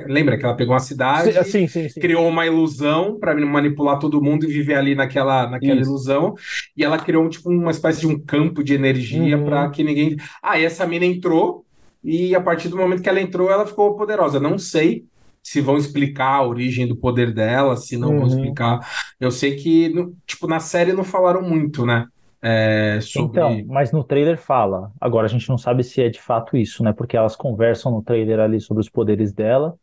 Lembra 0.07 0.37
que 0.37 0.45
ela 0.45 0.55
pegou 0.55 0.73
uma 0.73 0.79
cidade, 0.79 1.33
Sim, 1.45 1.67
sim, 1.67 1.89
sim, 1.89 1.99
criou 1.99 2.27
uma 2.27 2.45
ilusão 2.45 3.19
para 3.19 3.35
manipular 3.45 3.99
todo 3.99 4.21
mundo 4.21 4.45
e 4.45 4.47
viver 4.47 4.75
ali 4.75 4.95
naquela, 4.95 5.49
naquela 5.49 5.81
Isso. 5.81 5.89
ilusão. 5.89 6.33
E 6.77 6.83
ela 6.83 6.97
criou 6.97 7.27
tipo 7.29 7.49
uma 7.49 7.71
espécie 7.71 7.99
de 8.01 8.07
um 8.07 8.17
campo 8.17 8.63
de 8.63 8.73
energia 8.73 9.37
Uhum. 9.37 9.45
para 9.45 9.69
que 9.69 9.83
ninguém. 9.83 10.15
Ah, 10.41 10.57
e 10.57 10.63
essa 10.63 10.85
mina 10.87 11.05
entrou 11.05 11.65
e 12.03 12.33
a 12.33 12.39
partir 12.41 12.69
do 12.69 12.77
momento 12.77 13.01
que 13.01 13.09
ela 13.09 13.19
entrou, 13.21 13.51
ela 13.51 13.65
ficou 13.65 13.95
poderosa. 13.97 14.39
Não 14.39 14.57
sei 14.57 15.03
se 15.41 15.59
vão 15.59 15.75
explicar 15.77 16.35
a 16.35 16.47
origem 16.47 16.87
do 16.87 16.95
poder 16.95 17.33
dela, 17.33 17.75
se 17.75 17.97
não 17.97 18.09
vão 18.11 18.19
Uhum. 18.21 18.27
explicar. 18.27 18.79
Eu 19.19 19.29
sei 19.29 19.55
que, 19.57 19.89
no- 19.89 20.15
tipo, 20.25 20.47
na 20.47 20.61
série 20.61 20.93
não 20.93 21.03
falaram 21.03 21.41
muito, 21.41 21.85
né? 21.85 22.05
É, 22.45 22.99
sobre. 23.01 23.39
Então, 23.39 23.63
mas 23.67 23.93
no 23.93 24.03
trailer 24.03 24.37
fala. 24.37 24.91
Agora 24.99 25.25
a 25.25 25.29
gente 25.29 25.47
não 25.47 25.57
sabe 25.57 25.81
se 25.81 26.01
é 26.01 26.09
de 26.09 26.19
fato 26.21 26.57
isso, 26.57 26.83
né? 26.83 26.91
Porque 26.91 27.15
elas 27.15 27.37
conversam 27.37 27.89
no 27.91 28.01
trailer 28.03 28.39
ali 28.41 28.59
sobre 28.59 28.81
os 28.81 28.89
poderes 28.89 29.31
dela. 29.31 29.75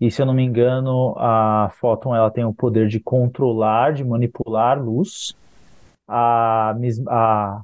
E 0.00 0.10
se 0.10 0.22
eu 0.22 0.26
não 0.26 0.32
me 0.32 0.42
engano, 0.42 1.14
a 1.18 1.70
Photon 1.78 2.14
ela 2.16 2.30
tem 2.30 2.44
o 2.44 2.54
poder 2.54 2.88
de 2.88 2.98
controlar, 2.98 3.92
de 3.92 4.02
manipular 4.04 4.82
luz. 4.82 5.34
A, 6.08 6.74
a 7.08 7.60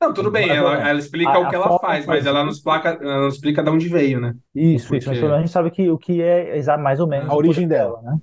Não, 0.00 0.14
tudo 0.14 0.30
bem, 0.30 0.48
ela, 0.48 0.88
ela 0.88 0.98
explica 1.00 1.32
a- 1.32 1.38
o 1.40 1.48
que 1.48 1.54
ela 1.56 1.68
faz, 1.80 1.80
faz 1.80 2.06
mas 2.06 2.26
ela 2.26 2.44
não 2.44 2.50
explica, 2.50 2.90
ela 3.00 3.20
não 3.22 3.28
explica 3.28 3.62
de 3.64 3.70
onde 3.70 3.88
veio, 3.88 4.20
né? 4.20 4.36
Isso, 4.54 4.86
Porque- 4.88 4.98
isso, 5.10 5.24
mas 5.24 5.32
a 5.32 5.38
gente 5.38 5.50
sabe 5.50 5.70
que, 5.72 5.90
o 5.90 5.98
que 5.98 6.22
é 6.22 6.62
mais 6.76 7.00
ou 7.00 7.08
menos 7.08 7.28
A 7.28 7.34
origem 7.34 7.66
dela. 7.66 8.00
né? 8.02 8.18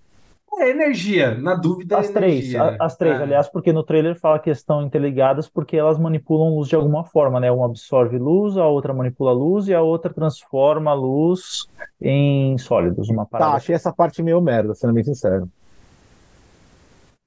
É 0.60 0.70
energia, 0.70 1.36
na 1.36 1.56
dúvida 1.56 1.96
é 1.96 2.00
As 2.00 2.10
três, 2.10 2.54
energia. 2.54 2.62
a- 2.64 2.86
as 2.86 2.96
três, 2.96 3.20
É. 3.20 3.24
aliás, 3.24 3.50
porque 3.50 3.74
no 3.74 3.84
trailer 3.84 4.18
fala 4.20 4.40
que 4.40 4.50
estão 4.50 4.82
interligadas 4.84 5.50
porque 5.50 5.76
elas 5.76 5.98
manipulam 5.98 6.56
luz 6.56 6.70
de 6.70 6.76
alguma 6.76 7.04
forma, 7.04 7.40
né? 7.40 7.52
Uma 7.52 7.66
absorve 7.66 8.18
luz, 8.18 8.56
a 8.58 8.68
outra 8.68 8.94
manipula 8.94 9.32
luz 9.34 9.68
e 9.68 9.74
a 9.74 9.82
outra 9.82 10.14
transforma 10.14 10.92
a 10.92 10.94
luz 10.94 11.68
em 12.02 12.58
sólidos, 12.58 13.10
uma 13.10 13.26
Tá, 13.26 13.30
parada. 13.38 13.58
achei 13.58 13.74
essa 13.76 13.92
parte 13.92 14.22
meio 14.22 14.40
merda, 14.42 14.76
sendo 14.76 14.94
bem 14.94 15.04
sincero. 15.04 15.50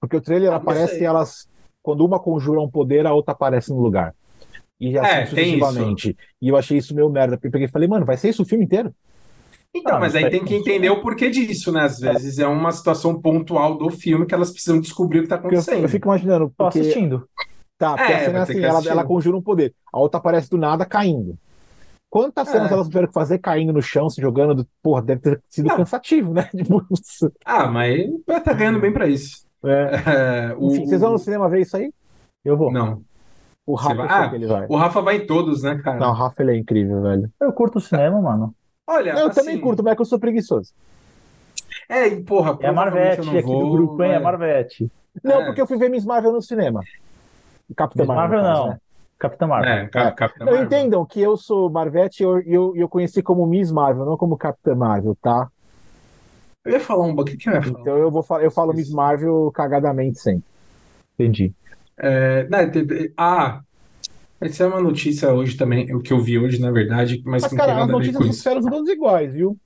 Porque 0.01 0.17
o 0.17 0.21
trailer 0.21 0.53
Ah, 0.53 0.57
aparece 0.57 1.01
e 1.01 1.05
elas. 1.05 1.49
Quando 1.83 2.05
uma 2.05 2.19
conjura 2.21 2.61
um 2.61 2.71
poder, 2.71 3.07
a 3.07 3.13
outra 3.15 3.33
aparece 3.33 3.71
no 3.71 3.81
lugar. 3.81 4.15
E 4.79 4.99
assim 4.99 5.11
É, 5.11 5.17
tem 5.25 5.27
sucessivamente. 5.27 6.17
E 6.41 6.49
eu 6.49 6.57
achei 6.57 6.79
isso 6.79 6.95
meio 6.95 7.09
merda. 7.09 7.37
Porque 7.37 7.49
eu 7.49 7.53
peguei 7.53 7.67
e 7.67 7.71
falei, 7.71 7.89
mano, 7.89 8.05
vai 8.05 8.17
ser 8.17 8.29
isso 8.29 8.43
o 8.43 8.47
filme 8.47 8.65
inteiro? 8.65 8.93
Então, 9.75 9.97
Ah, 9.97 10.01
mas 10.01 10.15
aí 10.17 10.31
tem 10.31 10.43
que 10.45 10.55
entender 10.55 10.89
o 10.91 11.03
porquê 11.03 11.31
disso, 11.31 11.71
né? 11.71 11.83
Às 11.83 11.99
vezes 12.01 12.39
é 12.39 12.47
uma 12.47 12.73
situação 12.73 13.21
pontual 13.21 13.77
do 13.77 13.91
filme 13.91 14.25
que 14.27 14.35
elas 14.35 14.51
precisam 14.51 14.81
descobrir 14.81 15.19
o 15.19 15.23
que 15.23 15.27
está 15.27 15.37
Porque 15.39 15.55
eu, 15.55 15.61
acontecendo. 15.61 15.83
eu 15.85 15.89
fico 15.89 16.09
imaginando. 16.09 16.47
Tô 16.57 16.65
Porque, 16.65 16.81
assistindo. 16.81 17.29
tá, 17.77 17.95
porque 17.97 18.13
É, 18.13 18.17
a 18.17 18.25
cena 18.25 18.39
é 18.39 18.43
assim, 18.43 18.61
ela, 18.65 18.81
ela 18.89 19.05
conjura 19.05 19.37
um 19.37 19.43
poder. 19.43 19.75
A 19.93 19.99
outra 19.99 20.19
aparece 20.19 20.49
do 20.49 20.57
nada 20.57 20.87
caindo. 20.87 21.37
Quantas 22.09 22.49
cenas 22.49 22.71
É. 22.71 22.75
elas 22.75 22.87
tiveram 22.87 23.09
que 23.09 23.13
fazer 23.13 23.39
caindo 23.39 23.73
no 23.73 23.83
chão, 23.83 24.09
se 24.09 24.21
jogando? 24.23 24.55
do- 24.55 24.67
Porra, 24.83 25.03
deve 25.03 25.21
ter 25.21 25.43
sido 25.49 25.67
Não. 25.69 25.77
cansativo, 25.77 26.33
né? 26.33 26.49
Tipo, 26.57 26.83
Ah, 27.45 27.67
mas 27.67 27.99
estar 28.29 28.55
ganhando 28.55 28.81
bem 28.81 28.93
pra 28.93 29.07
isso. 29.07 29.45
é. 29.65 30.51
É, 30.51 30.55
o- 30.57 30.69
Enfim, 30.73 30.87
vocês 30.87 31.01
vão 31.01 31.13
no 31.13 31.19
cinema 31.19 31.49
ver 31.51 31.61
isso 31.61 31.77
aí? 31.77 31.93
Eu 32.45 32.57
vou. 32.57 32.73
Não. 32.73 33.03
O 33.67 33.75
Rafa, 33.75 33.95
vai- 33.97 34.07
Ah, 34.09 34.31
ele 34.33 34.47
vai. 34.47 34.67
O 34.71 34.77
Rafa 34.77 35.01
vai 35.03 35.17
em 35.17 35.27
todos, 35.27 35.63
né, 35.65 35.77
cara? 35.83 35.99
Não, 35.99 36.11
o 36.11 36.15
Rafa 36.15 36.41
ele 36.43 36.53
é 36.53 36.57
incrível, 36.57 37.03
velho. 37.03 37.29
Eu 37.41 37.53
curto 37.53 37.77
o 37.79 37.81
cinema, 37.81 38.23
mano. 38.23 38.55
Olha, 38.87 39.11
eu 39.11 39.27
assim, 39.29 39.41
também 39.41 39.61
curto, 39.61 39.83
mas 39.83 39.93
é 39.93 39.97
que 39.97 40.03
eu 40.03 40.07
sou 40.07 40.19
preguiçoso. 40.19 40.73
É, 41.89 42.07
e, 42.09 42.23
porra, 42.23 42.57
É 42.61 42.69
a 42.69 42.73
Marvete 42.73 43.19
eu 43.19 43.25
não 43.25 43.33
aqui 43.33 43.43
do 43.43 43.49
vou, 43.49 43.71
grupo, 43.73 44.03
hein? 44.03 44.11
É 44.13 44.17
a 44.17 44.21
mas- 44.21 44.25
Marvete. 44.25 44.91
Não, 45.23 45.43
É. 45.43 45.47
porque 45.47 45.61
eu 45.61 45.67
fui 45.67 45.79
ver 45.79 45.89
Miss 45.89 46.05
Marvel 46.05 46.33
no 46.33 46.43
cinema. 46.43 46.83
Capitã 47.77 48.03
Miss 48.03 48.09
Marvel, 48.09 48.39
Marvel 48.39 48.39
no 48.43 48.45
caso, 48.47 48.63
não. 48.63 48.69
né? 48.71 48.81
Capitã 49.19 49.47
Marvel. 49.47 49.73
É, 49.73 49.89
Cap- 49.89 50.07
É. 50.07 50.11
Capitã 50.13 50.45
Não, 50.45 50.53
Marvel. 50.53 50.67
entendam 50.67 51.07
que 51.07 51.21
eu 51.21 51.37
sou 51.37 51.71
Marvete 51.71 52.21
e 52.21 52.25
eu, 52.25 52.41
eu, 52.43 52.77
eu 52.77 52.89
conheci 52.89 53.23
como 53.23 53.47
Miss 53.47 53.73
Marvel, 53.73 54.05
não 54.05 54.17
como 54.17 54.37
Capitã 54.37 54.75
Marvel, 54.75 55.17
tá? 55.23 55.49
Eu 56.65 56.73
ia 56.73 56.81
falar 56.81 57.05
um 57.07 57.15
pouquinho 57.15 57.39
que 57.39 57.49
eu 57.49 57.55
ia 57.55 57.63
falar. 57.63 57.81
Então 57.81 57.97
eu 57.97 58.11
vou 58.11 58.25
eu 58.41 58.51
falo 58.51 58.73
Miss 58.75 58.89
Isso. 58.89 58.97
Marvel 58.97 59.51
cagadamente 59.55 60.19
sempre. 60.21 60.45
Entendi. 61.15 61.53
É, 61.97 62.45
né, 62.49 62.67
teve- 62.67 63.13
ah, 63.17 63.61
essa 64.41 64.65
é 64.65 64.67
uma 64.67 64.81
notícia 64.81 65.33
hoje 65.33 65.57
também, 65.57 65.95
o 65.95 66.03
que 66.03 66.13
eu 66.13 66.21
vi 66.21 66.39
hoje, 66.39 66.61
na 66.61 66.71
verdade, 66.71 67.23
mas, 67.25 67.43
Mas, 67.43 67.51
que 67.51 67.55
não 67.55 67.63
tem 67.63 67.73
cara, 67.73 67.79
as 67.79 67.87
nada 67.87 67.93
a 67.93 67.97
ver 67.97 68.13
notícias 68.13 68.37
são 68.37 68.61
todas 68.69 68.89
iguais, 68.89 69.33
viu? 69.35 69.59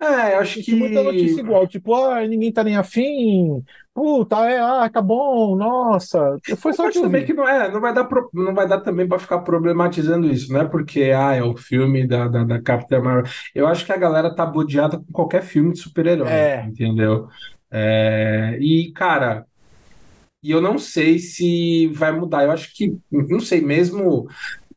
É, 0.00 0.34
eu 0.34 0.40
acho 0.40 0.62
Tem 0.68 0.74
muita 0.78 1.02
notícia 1.02 1.40
que. 1.40 1.40
igual, 1.40 1.66
tipo, 1.66 1.94
ah, 1.94 2.26
ninguém 2.26 2.52
tá 2.52 2.64
nem 2.64 2.76
afim. 2.76 3.62
Puta, 3.92 4.36
é, 4.50 4.58
ah, 4.60 4.88
tá 4.90 5.00
bom, 5.02 5.56
nossa. 5.56 6.40
Foi 6.58 6.72
Eu 6.72 6.74
só 6.74 6.90
que 6.90 7.00
também 7.00 7.24
que 7.24 7.32
não 7.32 7.48
é, 7.48 7.70
não 7.70 7.80
vai 7.80 7.94
dar, 7.94 8.04
pro- 8.04 8.28
não 8.34 8.54
vai 8.54 8.66
dar 8.68 8.80
também 8.80 9.06
para 9.08 9.18
ficar 9.18 9.40
problematizando 9.40 10.26
isso, 10.30 10.52
não 10.52 10.60
é 10.62 10.68
porque 10.68 11.04
ah, 11.12 11.34
é 11.34 11.42
o 11.42 11.56
filme 11.56 12.06
da, 12.06 12.28
da, 12.28 12.44
da 12.44 12.60
Capitã 12.62 13.00
Marvel. 13.00 13.30
Eu 13.54 13.66
acho 13.66 13.84
que 13.86 13.92
a 13.92 13.96
galera 13.96 14.34
tá 14.34 14.44
bodeada 14.44 14.98
com 14.98 15.12
qualquer 15.12 15.42
filme 15.42 15.72
de 15.72 15.78
super-herói, 15.80 16.30
É. 16.30 16.62
entendeu? 16.62 17.28
É, 17.70 18.58
e, 18.60 18.92
cara, 18.92 19.46
e 20.44 20.50
eu 20.52 20.60
não 20.60 20.78
sei 20.78 21.18
se 21.18 21.88
vai 21.88 22.12
mudar. 22.12 22.44
Eu 22.44 22.52
acho 22.52 22.74
que, 22.74 22.96
não 23.10 23.40
sei, 23.40 23.60
mesmo 23.62 24.28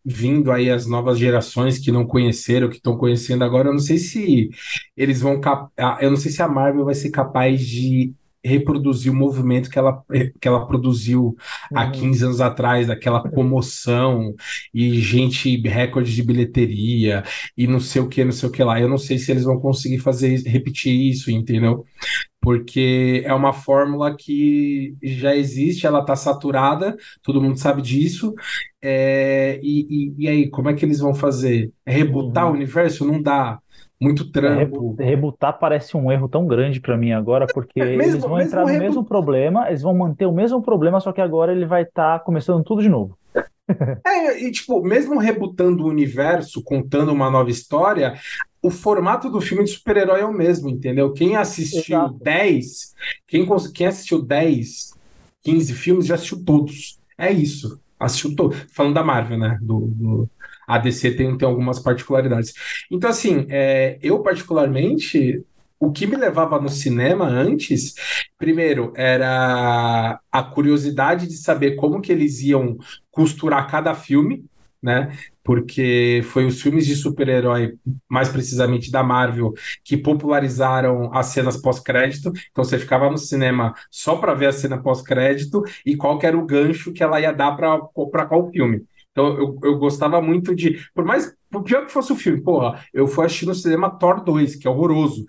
vindo 0.06 0.51
aí 0.51 0.69
as 0.69 0.88
novas 0.88 1.19
gerações 1.19 1.77
que 1.80 1.91
não 1.91 2.06
conheceram, 2.08 2.69
que 2.69 2.77
estão 2.77 2.97
conhecendo 2.97 3.43
agora, 3.43 3.69
eu 3.69 3.73
não 3.73 3.80
sei 3.80 3.97
se 3.97 4.49
eles 4.95 5.19
vão 5.21 5.41
cap... 5.41 5.69
eu 6.01 6.10
não 6.10 6.17
sei 6.17 6.32
se 6.32 6.41
a 6.41 6.47
Marvel 6.47 6.86
vai 6.86 6.95
ser 6.95 7.12
capaz 7.12 7.65
de 7.67 8.13
reproduzir 8.43 9.12
o 9.12 9.15
movimento 9.15 9.69
que 9.69 9.77
ela, 9.77 10.01
que 10.39 10.47
ela 10.47 10.65
produziu 10.65 11.36
há 11.73 11.86
Uhum. 11.86 11.91
15 11.91 12.23
anos 12.25 12.41
atrás, 12.41 12.88
daquela 12.88 13.21
comoção 13.30 14.34
e 14.73 15.01
gente, 15.01 15.58
recorde 15.67 16.15
de 16.15 16.23
bilheteria 16.23 17.23
e 17.58 17.67
não 17.67 17.80
sei 17.80 18.01
o 18.01 18.08
que, 18.08 18.23
não 18.23 18.32
sei 18.32 18.47
o 18.47 18.51
que 18.51 18.63
lá. 18.63 18.80
Eu 18.80 18.88
não 18.88 18.97
sei 18.97 19.17
se 19.17 19.32
eles 19.32 19.43
vão 19.43 19.60
conseguir 19.60 19.99
fazer, 19.99 20.41
repetir 20.45 20.93
isso, 21.12 21.30
entendeu? 21.30 21.84
Porque 22.47 23.23
é 23.25 23.33
uma 23.33 23.51
fórmula 23.51 24.15
que 24.15 24.95
já 25.03 25.36
existe, 25.36 25.86
ela 25.86 25.99
está 25.99 26.15
saturada, 26.15 26.95
todo 27.21 27.41
mundo 27.41 27.60
sabe 27.60 27.81
disso. 27.81 28.33
É, 28.81 29.60
e, 29.62 29.81
e, 29.89 30.13
e, 30.17 30.27
aí, 30.29 30.49
como 30.49 30.69
é 30.69 30.73
que 30.73 30.86
eles 30.86 30.99
vão 30.99 31.13
fazer? 31.13 31.73
É 31.86 31.91
rebutar 31.91 32.45
uhum. 32.45 32.51
o 32.51 32.55
universo? 32.55 33.03
Não 33.03 33.21
dá. 33.21 33.60
Muito 33.99 34.23
é, 34.23 34.31
trampo. 34.31 34.95
É, 34.97 35.03
rebutar 35.03 35.60
parece 35.60 35.97
um 35.97 36.10
erro 36.10 36.29
tão 36.29 36.47
grande 36.47 36.79
para 36.79 36.95
mim 36.95 37.12
agora, 37.12 37.47
porque 37.53 37.81
é, 37.81 37.97
mesmo, 37.97 38.13
eles 38.13 38.23
vão 38.23 38.39
entrar 38.39 38.65
no 38.65 38.79
mesmo 38.79 39.03
problema, 39.03 39.67
eles 39.67 39.81
vão 39.81 39.93
manter 39.93 40.25
o 40.25 40.31
mesmo 40.31 40.62
problema, 40.62 41.01
só 41.01 41.12
que 41.12 41.19
agora 41.19 41.51
ele 41.51 41.65
vai 41.65 41.81
estar 41.81 42.17
tá 42.17 42.23
começando 42.23 42.63
tudo 42.63 42.81
de 42.81 42.88
novo. 42.88 43.17
É, 44.05 44.41
e 44.41 44.51
tipo, 44.51 44.81
mesmo 44.81 45.19
rebutando 45.19 45.83
o 45.83 45.89
universo, 45.89 46.63
contando 46.63 47.12
uma 47.12 47.29
nova 47.29 47.49
história, 47.49 48.13
o 48.62 48.70
formato 48.70 49.30
do 49.30 49.41
filme 49.41 49.63
de 49.63 49.72
super-herói 49.72 50.22
é 50.22 50.26
o 50.26 50.34
mesmo, 50.34 50.70
entendeu? 50.70 51.13
Quem 51.13 51.36
assistiu 51.36 51.98
Exato. 51.98 52.20
10, 52.22 52.96
quem, 53.28 53.48
quem 53.74 53.88
assistiu 53.88 54.22
10, 54.22 54.93
15 55.43 55.74
filmes 55.74 56.06
já 56.06 56.15
assistiu 56.15 56.43
todos. 56.43 57.00
É 57.17 57.32
isso. 57.32 57.80
Assistiu 58.00 58.36
todos. 58.36 58.58
Falando 58.74 58.96
da 58.96 59.04
Marvel, 59.04 59.38
né? 59.38 59.58
Do, 59.62 59.88
do... 59.88 60.30
A 60.67 60.78
DC 60.78 61.12
tem, 61.12 61.38
tem 61.38 61.48
algumas 61.48 61.80
particularidades. 61.80 62.54
Então, 62.91 63.10
assim, 63.10 63.46
é, 63.50 63.98
eu 64.02 64.20
particularmente 64.20 65.43
o 65.80 65.91
que 65.91 66.08
me 66.08 66.15
levava 66.15 66.60
no 66.60 66.70
cinema 66.70 67.26
antes, 67.26 67.93
primeiro, 68.38 68.91
era 68.96 70.20
a 70.32 70.43
curiosidade 70.43 71.28
de 71.28 71.38
saber 71.38 71.76
como 71.76 72.02
que 72.02 72.12
eles 72.12 72.41
iam 72.41 72.78
costurar 73.12 73.70
cada 73.70 73.93
filme, 73.93 74.43
né? 74.81 75.17
Porque 75.43 76.21
foi 76.25 76.45
os 76.45 76.61
filmes 76.61 76.85
de 76.85 76.95
super-herói, 76.95 77.77
mais 78.09 78.29
precisamente 78.29 78.91
da 78.91 79.03
Marvel, 79.03 79.53
que 79.83 79.97
popularizaram 79.97 81.13
as 81.13 81.27
cenas 81.27 81.57
pós-crédito. 81.57 82.31
Então 82.51 82.63
você 82.63 82.77
ficava 82.77 83.09
no 83.09 83.17
cinema 83.17 83.73
só 83.89 84.17
para 84.17 84.33
ver 84.33 84.47
a 84.47 84.51
cena 84.51 84.81
pós-crédito 84.81 85.63
e 85.85 85.95
qual 85.95 86.19
era 86.21 86.37
o 86.37 86.45
gancho 86.45 86.93
que 86.93 87.03
ela 87.03 87.19
ia 87.19 87.31
dar 87.31 87.53
para 87.55 88.25
qual 88.25 88.51
filme. 88.51 88.83
Então 89.11 89.35
eu, 89.35 89.57
eu 89.63 89.77
gostava 89.79 90.21
muito 90.21 90.55
de. 90.55 90.79
Por 90.93 91.03
mais. 91.03 91.35
Pior 91.65 91.85
que 91.85 91.93
fosse 91.93 92.11
o 92.11 92.15
filme, 92.15 92.41
porra, 92.41 92.83
eu 92.93 93.07
fui 93.07 93.25
assistir 93.25 93.45
no 93.45 93.55
cinema 93.55 93.89
Thor 93.89 94.21
2, 94.21 94.57
que 94.57 94.67
é 94.67 94.69
horroroso. 94.69 95.25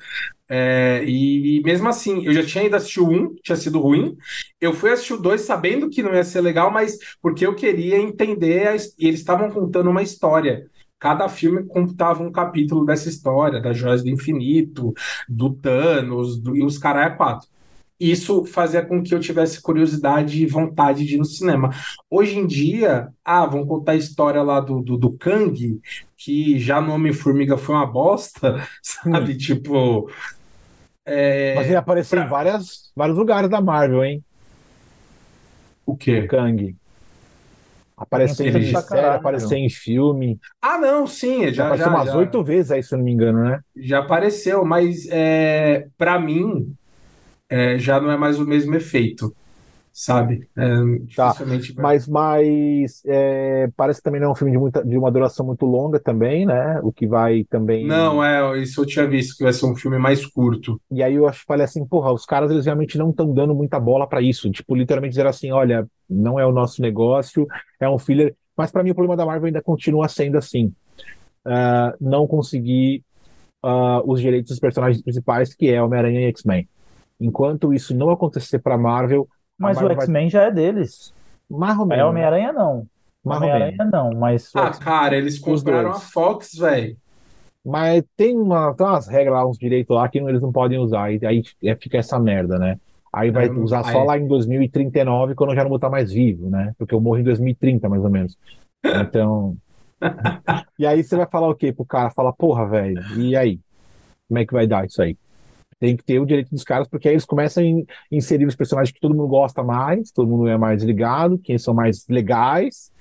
É, 0.51 1.05
e, 1.05 1.59
e, 1.59 1.63
mesmo 1.63 1.89
assim, 1.89 2.25
eu 2.25 2.33
já 2.33 2.45
tinha 2.45 2.65
ido 2.65 2.77
assistir 2.77 3.01
o 3.01 3.09
1, 3.09 3.37
tinha 3.43 3.57
sido 3.57 3.81
ruim. 3.81 4.17
Eu 4.61 4.73
fui 4.73 4.91
assistir 4.91 5.15
o 5.15 5.21
2 5.21 5.41
sabendo 5.43 5.91
que 5.91 6.03
não 6.03 6.15
ia 6.15 6.25
ser 6.25 6.41
legal, 6.41 6.71
mas 6.71 6.99
porque 7.21 7.47
eu 7.47 7.55
queria 7.55 7.99
entender. 7.99 8.69
A, 8.69 8.77
e 8.77 9.07
eles 9.07 9.21
estavam 9.21 9.51
contando 9.51 9.91
uma 9.91 10.03
história. 10.03 10.67
Cada 10.99 11.29
filme 11.29 11.65
contava 11.65 12.23
um 12.23 12.33
capítulo 12.33 12.85
dessa 12.85 13.09
história, 13.09 13.61
das 13.61 13.77
Joias 13.77 14.03
do 14.03 14.11
Infinito, 14.11 14.93
do 15.29 15.51
Thanos, 15.55 16.41
do, 16.41 16.57
e 16.57 16.65
os 16.65 16.79
caras 16.79 17.13
é 17.13 17.17
quatro 17.17 17.49
isso 18.01 18.45
fazia 18.45 18.85
com 18.85 19.03
que 19.03 19.13
eu 19.13 19.19
tivesse 19.19 19.61
curiosidade 19.61 20.41
e 20.41 20.47
vontade 20.47 21.05
de 21.05 21.17
ir 21.17 21.19
no 21.19 21.25
cinema. 21.25 21.71
Hoje 22.09 22.39
em 22.39 22.47
dia, 22.47 23.09
ah, 23.25 23.45
vão 23.45 23.67
contar 23.67 23.93
a 23.93 23.97
história 23.97 24.43
lá 24.43 24.61
do, 24.61 24.81
do, 24.81 24.97
do 24.97 25.13
Kang, 25.19 25.81
que 26.17 26.59
já 26.59 26.81
no 26.81 26.93
Homem-Formiga 26.93 27.57
foi 27.57 27.75
uma 27.75 27.87
bosta, 27.87 28.65
sabe? 28.83 29.37
Tipo. 29.37 30.09
É... 31.09 31.55
Mas 31.55 31.67
ele 31.67 31.77
apareceu 31.77 32.19
pra... 32.19 32.27
em 32.27 32.31
várias, 32.31 32.93
vários 32.95 33.17
lugares 33.17 33.49
da 33.49 33.61
Marvel, 33.61 34.05
hein? 34.05 34.23
O 35.87 35.97
quê? 35.97 36.21
O 36.21 36.29
Kang. 36.29 36.77
Apareceu 37.97 38.47
em 38.47 38.75
série, 38.77 39.07
apareceu 39.07 39.59
em 39.59 39.69
filme. 39.69 40.39
Ah, 40.63 40.79
não, 40.79 41.07
sim, 41.07 41.47
já, 41.47 41.51
já 41.51 41.65
apareceu 41.65 41.93
já, 41.93 41.97
umas 41.97 42.15
oito 42.15 42.45
vezes 42.45 42.71
aí, 42.71 42.83
se 42.83 42.95
eu 42.95 42.99
não 42.99 43.05
me 43.05 43.11
engano, 43.11 43.43
né? 43.43 43.61
Já 43.77 43.99
apareceu, 43.99 44.65
mas 44.65 45.09
é, 45.11 45.89
para 45.97 46.17
mim, 46.21 46.73
é, 47.49 47.77
já 47.79 48.01
não 48.01 48.11
é 48.11 48.17
mais 48.17 48.39
o 48.39 48.47
mesmo 48.47 48.75
efeito, 48.77 49.35
sabe? 49.99 50.49
É, 50.57 50.69
tá. 51.17 51.35
Mas, 51.77 52.07
mas 52.07 53.03
é, 53.05 53.69
parece 53.77 53.99
que 53.99 54.05
também 54.05 54.21
não 54.21 54.29
é 54.29 54.31
um 54.31 54.35
filme 54.37 54.53
de, 54.53 54.59
muita, 54.59 54.85
de 54.85 54.97
uma 54.97 55.11
duração 55.11 55.45
muito 55.45 55.67
longa 55.67 55.99
também, 55.99 56.47
né? 56.47 56.79
O 56.85 56.93
que 56.93 57.05
vai 57.05 57.43
também. 57.51 57.85
Não, 57.85 58.23
é, 58.23 58.61
isso 58.61 58.81
eu 58.81 58.87
tinha 58.87 59.09
visto, 59.09 59.37
que 59.37 59.43
vai 59.43 59.53
ser 59.53 59.67
um 59.67 59.75
filme 59.75 59.99
mais 59.99 60.25
curto. 60.25 60.81
E 60.89 61.03
aí 61.03 61.15
eu 61.17 61.27
acho, 61.27 61.45
falei 61.45 61.65
assim, 61.65 61.85
porra, 61.85 62.13
os 62.13 62.25
caras 62.25 62.49
eles 62.53 62.65
realmente 62.65 62.97
não 62.97 63.11
estão 63.11 63.35
dando 63.35 63.57
muita 63.57 63.81
bola 63.81 64.07
para 64.07 64.23
isso. 64.23 64.49
Tipo, 64.53 64.77
literalmente 64.77 65.11
dizer 65.11 65.27
assim, 65.27 65.51
olha, 65.51 65.85
não 66.09 66.39
é 66.39 66.47
o 66.47 66.53
nosso 66.53 66.81
negócio, 66.81 67.45
é 67.81 67.91
um 67.91 67.99
filler. 67.99 68.37
Mas 68.57 68.71
para 68.71 68.85
mim 68.85 68.93
o 68.93 68.95
problema 68.95 69.17
da 69.17 69.27
Marvel 69.27 69.47
ainda 69.47 69.61
continua 69.61 70.07
sendo 70.07 70.39
assim. 70.39 70.73
Uh, 71.45 71.91
não 72.01 72.25
conseguir 72.25 73.03
uh, 73.65 74.01
os 74.09 74.21
direitos 74.21 74.51
dos 74.51 74.61
personagens 74.61 75.03
principais, 75.03 75.53
que 75.55 75.69
é 75.69 75.83
Homem-Aranha 75.83 76.21
e 76.21 76.27
X-Men. 76.27 76.69
Enquanto 77.21 77.75
isso 77.75 77.97
não 77.97 78.11
acontecer 78.11 78.61
para 78.61 78.79
Marvel. 78.79 79.29
Mas 79.59 79.81
o 79.81 79.89
X-Men 79.91 80.25
vai... 80.25 80.31
já 80.31 80.43
é 80.45 80.51
deles. 80.51 81.13
Mais 81.51 81.79
ou 81.79 81.91
É 81.93 82.05
Homem-Aranha 82.05 82.53
não. 82.53 82.87
Homem-Aranha 83.25 83.85
não, 83.93 84.11
mas. 84.13 84.51
Ah, 84.55 84.71
cara, 84.71 85.17
eles 85.17 85.39
compraram 85.39 85.91
a 85.91 85.95
Fox, 85.95 86.55
velho. 86.55 86.97
Mas 87.65 88.03
tem, 88.17 88.37
uma, 88.37 88.73
tem 88.75 88.87
umas 88.87 89.09
regras 89.09 89.35
lá, 89.35 89.47
uns 89.47 89.59
direitos 89.59 89.95
lá 89.95 90.09
que 90.09 90.19
eles 90.19 90.41
não 90.41 90.53
podem 90.53 90.79
usar. 90.79 91.13
E 91.13 91.27
aí 91.27 91.43
é, 91.63 91.77
fica 91.77 91.99
essa 91.99 92.19
merda, 92.19 92.59
né? 92.59 92.79
Aí 93.13 93.31
vai 93.31 93.49
usar 93.51 93.85
só 93.85 94.05
lá 94.05 94.19
em 94.19 94.27
2039, 94.27 95.35
quando 95.35 95.51
eu 95.51 95.57
já 95.57 95.63
não 95.63 95.71
vou 95.71 95.77
estar 95.77 95.91
mais 95.91 96.13
vivo, 96.13 96.49
né? 96.49 96.73
Porque 96.79 96.95
eu 96.95 97.01
morro 97.01 97.19
em 97.19 97.25
2030, 97.25 97.89
mais 97.89 98.05
ou 98.05 98.11
menos. 98.11 98.39
Então. 98.85 99.57
e 100.79 100.87
aí 100.87 101.03
você 101.03 101.17
vai 101.17 101.27
falar 101.27 101.49
o 101.49 101.55
quê 101.55 101.73
pro 101.73 101.85
cara? 101.85 102.11
Fala, 102.11 102.33
porra, 102.33 102.67
velho, 102.67 103.03
e 103.17 103.37
aí? 103.37 103.61
Como 104.29 104.39
é 104.39 104.47
que 104.47 104.53
vai 104.53 104.67
dar 104.67 104.87
isso 104.87 105.03
aí? 105.03 105.17
Tem 105.81 105.97
que 105.97 106.05
ter 106.05 106.19
o 106.19 106.27
direito 106.27 106.51
dos 106.51 106.65
caras, 106.65 106.89
porque 106.89 107.09
aí 107.09 107.15
eles 107.15 107.25
começam 107.25 107.63
a 107.63 108.15
inserir 108.15 108.47
os 108.47 108.57
personagens 108.57 108.93
que 108.93 109.01
todo 109.01 109.15
mundo 109.15 109.29
gosta 109.29 109.63
mais, 109.63 110.11
todo 110.11 110.29
mundo 110.29 110.49
é 110.49 110.57
mais 110.57 110.83
ligado, 110.83 111.39
quem 111.39 111.57
são 111.57 111.73
mais 111.73 112.05
legais, 112.09 112.93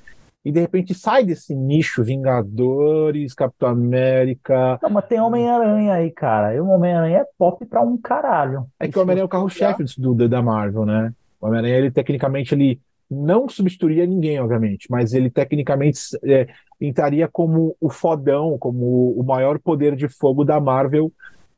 e 0.45 0.51
de 0.51 0.61
repente 0.61 0.93
sai 0.93 1.25
desse 1.25 1.53
nicho 1.53 2.03
Vingadores, 2.03 3.33
Capitão 3.33 3.69
América. 3.69 4.79
Não, 4.81 4.89
mas 4.91 5.05
tem 5.05 5.19
Homem-Aranha 5.19 5.93
aí, 5.93 6.09
cara. 6.09 6.55
E 6.55 6.59
o 6.61 6.67
Homem-Aranha 6.67 7.17
é 7.17 7.25
pop 7.37 7.65
pra 7.65 7.81
um 7.81 7.97
caralho. 7.97 8.65
É 8.79 8.87
que 8.87 8.97
o 8.97 9.01
Homem-Aranha 9.01 9.23
é 9.23 9.25
o 9.25 9.29
carro-chefe 9.29 9.83
do, 9.97 10.15
da 10.29 10.41
Marvel, 10.41 10.85
né? 10.85 11.11
O 11.41 11.47
Homem-Aranha, 11.47 11.75
ele 11.75 11.91
tecnicamente, 11.91 12.55
ele 12.55 12.79
não 13.09 13.49
substituiria 13.49 14.05
ninguém, 14.05 14.39
obviamente, 14.39 14.87
mas 14.89 15.13
ele 15.13 15.29
tecnicamente 15.29 15.99
é, 16.23 16.47
entraria 16.79 17.27
como 17.27 17.75
o 17.81 17.89
fodão, 17.89 18.57
como 18.57 19.11
o 19.19 19.23
maior 19.23 19.59
poder 19.59 19.95
de 19.95 20.07
fogo 20.07 20.43
da 20.43 20.59
Marvel 20.59 21.11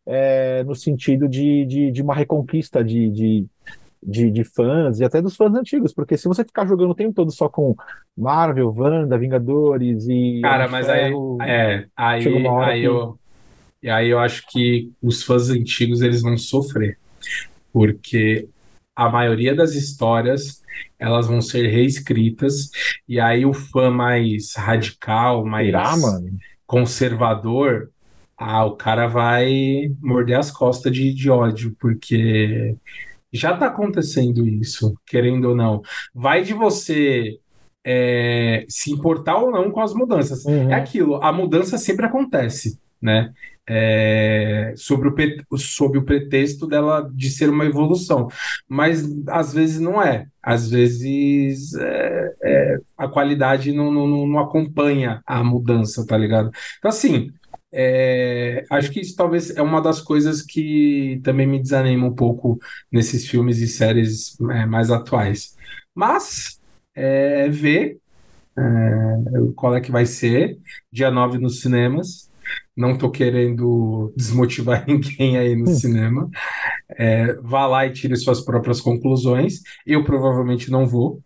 é, 0.06 0.64
no 0.64 0.76
sentido 0.76 1.28
de, 1.28 1.66
de, 1.66 1.92
de 1.92 2.02
uma 2.02 2.16
reconquista 2.16 2.84
de, 2.84 3.10
de, 3.10 3.46
de, 4.02 4.32
de, 4.32 4.44
fãs 4.44 5.00
e 5.00 5.04
até 5.04 5.22
dos 5.22 5.36
fãs 5.36 5.54
antigos, 5.54 5.94
porque 5.94 6.18
se 6.18 6.28
você 6.28 6.44
ficar 6.44 6.66
jogando 6.68 6.92
o 6.92 6.96
tempo 6.96 7.14
todo 7.14 7.32
só 7.32 7.48
com 7.48 7.76
Marvel, 8.18 8.74
Wanda, 8.76 9.18
Vingadores 9.18 10.08
e. 10.08 10.40
Cara, 10.42 10.68
mas 10.68 10.90
aí, 10.90 11.14
é, 11.42 11.86
aí, 11.96 12.24
aí, 12.28 12.80
que... 12.82 12.88
eu, 12.88 13.20
e 13.82 13.90
aí 13.90 14.10
eu 14.10 14.20
acho 14.20 14.46
que 14.50 14.92
os 15.02 15.24
fãs 15.24 15.50
antigos 15.50 16.02
eles 16.02 16.22
vão 16.22 16.38
sofrer, 16.38 16.98
porque 17.72 18.48
a 18.96 19.10
maioria 19.10 19.56
das 19.56 19.76
histórias 19.76 20.62
elas 20.98 21.28
vão 21.28 21.42
ser 21.42 21.68
reescritas 21.68 22.70
e 23.08 23.20
aí 23.20 23.46
o 23.46 23.54
fã 23.54 23.90
mais 23.90 24.54
radical, 24.56 25.46
mais 25.46 25.68
Irá, 25.68 25.94
conservador, 26.68 27.90
ah, 28.39 28.65
o 28.65 28.78
cara 28.78 29.06
vai 29.06 29.91
morder 30.02 30.39
as 30.39 30.49
costas 30.49 30.93
de, 30.93 31.13
de 31.13 31.30
ódio, 31.30 31.75
porque 31.78 32.73
já 33.34 33.54
está 33.54 33.67
acontecendo 33.67 34.47
isso, 34.47 34.95
querendo 35.06 35.49
ou 35.49 35.56
não. 35.56 35.82
Vai 36.13 36.41
de 36.41 36.54
você 36.54 37.38
é, 37.86 38.65
se 38.69 38.91
importar 38.91 39.38
ou 39.38 39.52
não 39.52 39.69
com 39.69 39.82
as 39.82 39.93
mudanças. 39.93 40.45
Uhum. 40.45 40.71
É 40.71 40.75
aquilo, 40.75 41.21
a 41.21 41.34
mudança 41.34 41.78
sempre 41.78 42.06
acontece, 42.06 42.80
né? 43.02 43.34
É, 43.71 44.73
sobre, 44.75 45.10
o, 45.52 45.58
sobre 45.58 45.99
o 45.99 46.04
pretexto 46.04 46.65
dela 46.65 47.08
de 47.13 47.30
ser 47.30 47.49
uma 47.49 47.65
evolução. 47.65 48.30
Mas 48.69 49.06
às 49.28 49.54
vezes 49.54 49.82
não 49.82 50.02
é. 50.02 50.28
Às 50.41 50.71
vezes 50.71 51.75
é, 51.75 52.34
é, 52.41 52.78
a 52.97 53.08
qualidade 53.08 53.73
não, 53.73 53.91
não, 53.91 54.25
não 54.25 54.39
acompanha 54.39 55.21
a 55.28 55.43
mudança, 55.43 56.08
tá 56.08 56.17
ligado? 56.17 56.49
Então, 56.80 56.89
assim, 56.89 57.32
é, 57.72 58.66
acho 58.70 58.92
que 58.92 59.00
isso 59.00 59.16
talvez 59.16 59.56
é 59.56 59.62
uma 59.62 59.82
das 59.82 60.02
coisas 60.02 60.42
que 60.42 61.20
também 61.24 61.48
me 61.48 61.62
desanima 61.62 62.08
um 62.08 62.16
pouco 62.16 62.60
nesses 62.92 63.28
filmes 63.28 63.60
e 63.60 63.68
séries 63.68 64.40
é, 64.52 64.66
mais 64.66 64.90
atuais. 64.92 65.56
Mas 65.94 66.60
é, 66.96 67.50
ver 67.50 68.00
é, 68.58 69.52
qual 69.56 69.76
é 69.76 69.82
que 69.82 69.92
vai 69.92 70.06
ser, 70.06 70.58
dia 70.92 71.12
9 71.12 71.38
nos 71.38 71.62
cinemas. 71.62 72.30
Não 72.76 72.94
estou 72.94 73.12
querendo 73.12 74.14
desmotivar 74.16 74.86
ninguém 74.88 75.38
aí 75.38 75.56
no 75.56 75.68
cinema. 75.68 76.30
É, 76.98 77.34
vá 77.42 77.68
lá 77.68 77.86
e 77.86 77.94
tire 77.94 78.16
suas 78.16 78.42
próprias 78.42 78.82
conclusões. 78.82 79.62
Eu 79.86 80.04
provavelmente 80.04 80.72
não 80.72 80.88
vou. 80.88 81.22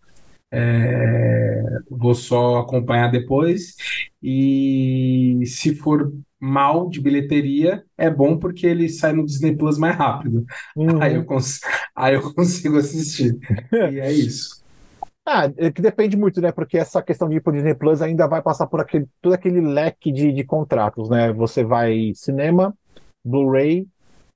É, 0.52 1.64
vou 1.90 2.14
só 2.14 2.60
acompanhar 2.60 3.10
depois. 3.10 3.76
E 4.22 5.42
se 5.46 5.76
for 5.76 6.12
mal 6.44 6.90
de 6.90 7.00
bilheteria, 7.00 7.86
é 7.98 8.10
bom 8.10 8.38
porque 8.38 8.68
ele 8.68 8.90
sai 8.90 9.14
no 9.14 9.26
Disney 9.26 9.56
Plus 9.56 9.78
mais 9.78 9.96
rápido. 9.96 10.46
Uhum. 10.76 11.02
Aí, 11.02 11.16
eu 11.16 11.24
cons 11.24 11.62
aí 11.96 12.16
eu 12.16 12.34
consigo 12.34 12.78
assistir. 12.78 13.38
E 13.72 14.00
é 14.00 14.12
isso. 14.12 14.62
Ah, 15.26 15.50
é 15.56 15.72
que 15.72 15.82
depende 15.82 16.18
muito, 16.18 16.42
né? 16.42 16.52
Porque 16.52 16.78
essa 16.78 17.02
questão 17.02 17.30
de 17.30 17.38
ir 17.38 17.42
pro 17.42 17.54
Disney 17.54 17.74
Plus 17.74 18.02
ainda 18.02 18.28
vai 18.28 18.42
passar 18.42 18.68
por 18.68 18.82
aquele, 18.82 19.08
todo 19.22 19.32
aquele 19.32 19.62
leque 19.62 20.12
de, 20.12 20.34
de 20.34 20.44
contratos, 20.44 21.10
né? 21.10 21.32
Você 21.32 21.64
vai 21.64 22.12
cinema, 22.14 22.76
Blu-ray, 23.24 23.88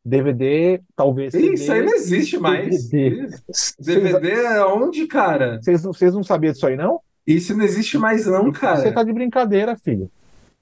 DVD, 0.05 0.81
talvez 0.95 1.33
CD. 1.33 1.55
Isso 1.55 1.69
aí 1.69 1.83
não 1.83 1.93
existe 1.93 2.37
mais. 2.37 2.87
DVD. 2.87 3.37
DVD 3.77 4.31
é 4.31 4.65
onde, 4.65 5.07
cara? 5.07 5.59
Vocês 5.61 5.83
não, 5.83 5.91
vocês 5.91 6.13
não 6.13 6.23
sabiam 6.23 6.53
disso 6.53 6.67
aí, 6.67 6.77
não? 6.77 7.01
Isso 7.25 7.55
não 7.55 7.65
existe 7.65 7.97
mais, 7.97 8.25
não, 8.25 8.49
cara. 8.53 8.77
Você 8.77 8.91
tá 8.93 9.03
de 9.03 9.11
brincadeira, 9.11 9.75
filho. 9.75 10.09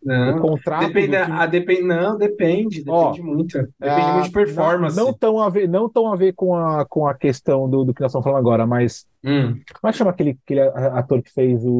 Não. 0.05 0.37
O 0.37 0.41
contrato 0.41 0.87
Depende, 0.87 1.15
a, 1.15 1.45
depende, 1.47 1.81
não, 1.81 2.15
depende, 2.17 2.83
depende 2.83 2.91
Ó, 2.91 3.15
muito. 3.23 3.57
Depende 3.79 4.11
muito 4.11 4.25
de 4.25 4.31
performance. 4.31 4.95
Não, 4.95 5.07
não 5.07 5.13
tão 5.13 5.39
a 5.41 5.49
ver, 5.49 5.67
não 5.67 5.89
tão 5.89 6.13
a 6.13 6.15
ver 6.15 6.33
com 6.33 6.55
a, 6.55 6.85
com 6.85 7.07
a 7.07 7.15
questão 7.15 7.67
do, 7.67 7.83
do 7.83 7.93
que 7.93 8.01
nós 8.01 8.11
estamos 8.11 8.23
falando 8.23 8.39
agora, 8.39 8.67
mas 8.67 9.07
Hum, 9.27 9.59
como 9.81 9.89
é 9.89 9.91
que 9.91 9.97
chama 9.97 10.11
aquele, 10.11 10.37
aquele 10.45 10.59
ator 10.59 11.19
que 11.23 11.33
fez 11.33 11.65
o, 11.65 11.71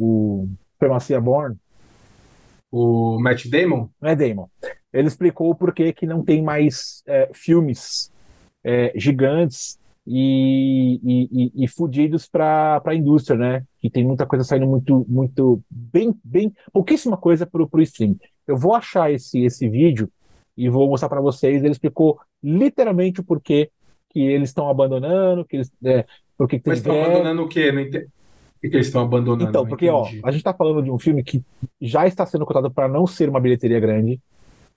o 0.00 0.48
Supremacia 0.72 1.20
Born? 1.20 1.54
o 2.70 3.18
Matt 3.20 3.46
Damon? 3.46 3.88
Não 4.00 4.10
é 4.10 4.16
Damon. 4.16 4.48
Ele 4.92 5.08
explicou 5.08 5.50
o 5.50 5.54
porquê 5.54 5.92
que 5.92 6.06
não 6.06 6.24
tem 6.24 6.42
mais 6.42 7.02
é, 7.06 7.30
filmes 7.32 8.12
é, 8.64 8.92
gigantes 8.96 9.77
e, 10.10 11.00
e, 11.04 11.28
e, 11.30 11.64
e 11.64 11.68
fudidos 11.68 12.26
para 12.26 12.80
a 12.82 12.94
indústria, 12.94 13.36
né? 13.38 13.64
Que 13.78 13.90
tem 13.90 14.06
muita 14.06 14.24
coisa 14.24 14.42
saindo 14.42 14.66
muito, 14.66 15.04
muito, 15.06 15.62
bem, 15.68 16.18
bem, 16.24 16.50
pouquíssima 16.72 17.18
coisa 17.18 17.44
para 17.46 17.62
o 17.62 17.82
stream. 17.82 18.16
Eu 18.46 18.56
vou 18.56 18.74
achar 18.74 19.12
esse, 19.12 19.44
esse 19.44 19.68
vídeo 19.68 20.10
e 20.56 20.70
vou 20.70 20.88
mostrar 20.88 21.10
para 21.10 21.20
vocês. 21.20 21.62
Ele 21.62 21.72
explicou 21.72 22.18
literalmente 22.42 23.20
o 23.20 23.24
porquê 23.24 23.70
que 24.08 24.20
eles 24.20 24.48
estão 24.48 24.70
abandonando, 24.70 25.44
que 25.44 25.56
eles, 25.56 25.70
é, 25.84 26.06
porque 26.38 26.58
que 26.58 26.70
Mas 26.70 26.78
estão 26.78 26.98
abandonando 27.04 27.42
o 27.42 27.48
quê? 27.48 27.70
Não 27.70 27.82
O 27.82 27.84
que, 27.84 28.00
que 28.70 28.76
eles 28.76 28.86
estão 28.86 29.02
abandonando? 29.02 29.50
Então, 29.50 29.66
porque 29.66 29.90
ó, 29.90 30.06
a 30.24 30.30
gente 30.30 30.40
está 30.40 30.54
falando 30.54 30.82
de 30.82 30.90
um 30.90 30.98
filme 30.98 31.22
que 31.22 31.44
já 31.78 32.06
está 32.06 32.24
sendo 32.24 32.46
cotado 32.46 32.70
para 32.70 32.88
não 32.88 33.06
ser 33.06 33.28
uma 33.28 33.40
bilheteria 33.40 33.78
grande, 33.78 34.18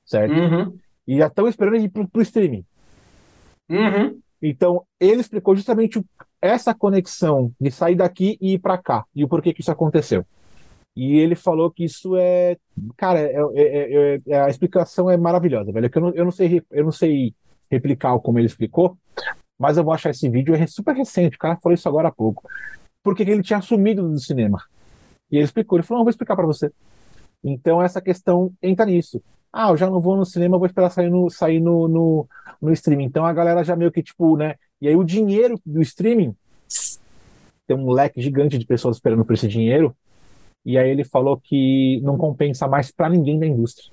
certo? 0.03 0.33
Uhum, 0.33 0.77
E 1.07 1.19
já 1.19 1.27
estão 1.27 1.47
esperando 1.47 1.77
ir 1.77 1.87
pro, 1.87 2.05
pro 2.05 2.21
streaming. 2.21 2.65
uhum. 3.69 4.19
Então, 4.41 4.83
ele 4.99 5.21
explicou 5.21 5.55
justamente 5.55 6.03
essa 6.41 6.73
conexão 6.73 7.51
de 7.59 7.69
sair 7.69 7.95
daqui 7.95 8.37
e 8.41 8.53
ir 8.53 8.59
para 8.59 8.77
cá 8.77 9.05
e 9.15 9.23
o 9.23 9.27
porquê 9.27 9.53
que 9.53 9.61
isso 9.61 9.71
aconteceu. 9.71 10.25
E 10.95 11.17
ele 11.19 11.35
falou 11.35 11.71
que 11.71 11.85
isso 11.85 12.17
é, 12.17 12.57
cara, 12.97 13.19
é- 13.19 13.35
é- 13.53 14.15
é- 14.15 14.17
é- 14.27 14.41
a 14.41 14.49
explicação 14.49 15.09
é 15.09 15.15
maravilhosa, 15.15 15.71
velho. 15.71 15.85
É 15.85 15.89
eu 15.93 16.01
não, 16.01 16.09
eu 16.13 16.25
não 16.25 16.31
sei, 16.31 16.61
eu 16.71 16.83
não 16.83 16.91
sei 16.91 17.33
replicar 17.69 18.17
como 18.19 18.39
ele 18.39 18.47
explicou, 18.47 18.97
mas 19.57 19.77
eu 19.77 19.83
vou 19.83 19.93
achar 19.93 20.09
esse 20.09 20.27
vídeo 20.27 20.55
é 20.55 20.67
super 20.67 20.95
recente. 20.95 21.35
O 21.37 21.39
cara 21.39 21.57
falou 21.61 21.73
isso 21.73 21.87
agora 21.87 22.09
há 22.09 22.11
pouco. 22.11 22.43
Porque 23.03 23.23
ele 23.23 23.41
tinha 23.41 23.61
sumido 23.61 24.07
do 24.07 24.19
cinema. 24.19 24.61
E 25.31 25.37
ele 25.37 25.45
explicou, 25.45 25.77
ele 25.77 25.85
falou, 25.87 25.99
não, 25.99 26.05
vou 26.05 26.09
explicar 26.09 26.35
para 26.35 26.45
você. 26.45 26.71
Então 27.43 27.81
essa 27.81 28.01
questão 28.01 28.51
entra 28.61 28.85
nisso. 28.85 29.21
Ah, 29.51 29.69
eu 29.69 29.77
já 29.77 29.89
não 29.89 29.99
vou 29.99 30.15
no 30.15 30.25
cinema, 30.25 30.57
vou 30.57 30.67
esperar 30.67 30.89
sair 30.89 31.09
no, 31.09 31.29
sair 31.29 31.59
no, 31.59 31.87
no, 31.87 32.27
no 32.61 32.71
streaming. 32.71 33.05
Então 33.05 33.25
a 33.25 33.33
galera 33.33 33.63
já 33.63 33.75
meio 33.75 33.91
que, 33.91 34.01
tipo, 34.01 34.37
né? 34.37 34.55
E 34.79 34.87
aí 34.87 34.95
o 34.95 35.03
dinheiro 35.03 35.59
do 35.65 35.81
streaming 35.81 36.35
tem 37.67 37.77
um 37.77 37.91
leque 37.91 38.21
gigante 38.21 38.57
de 38.57 38.65
pessoas 38.65 38.97
esperando 38.97 39.25
por 39.25 39.33
esse 39.33 39.47
dinheiro. 39.47 39.95
E 40.65 40.77
aí 40.77 40.89
ele 40.89 41.03
falou 41.03 41.37
que 41.37 41.99
não 42.03 42.17
compensa 42.17 42.67
mais 42.67 42.91
pra 42.91 43.09
ninguém 43.09 43.39
da 43.39 43.45
indústria. 43.45 43.91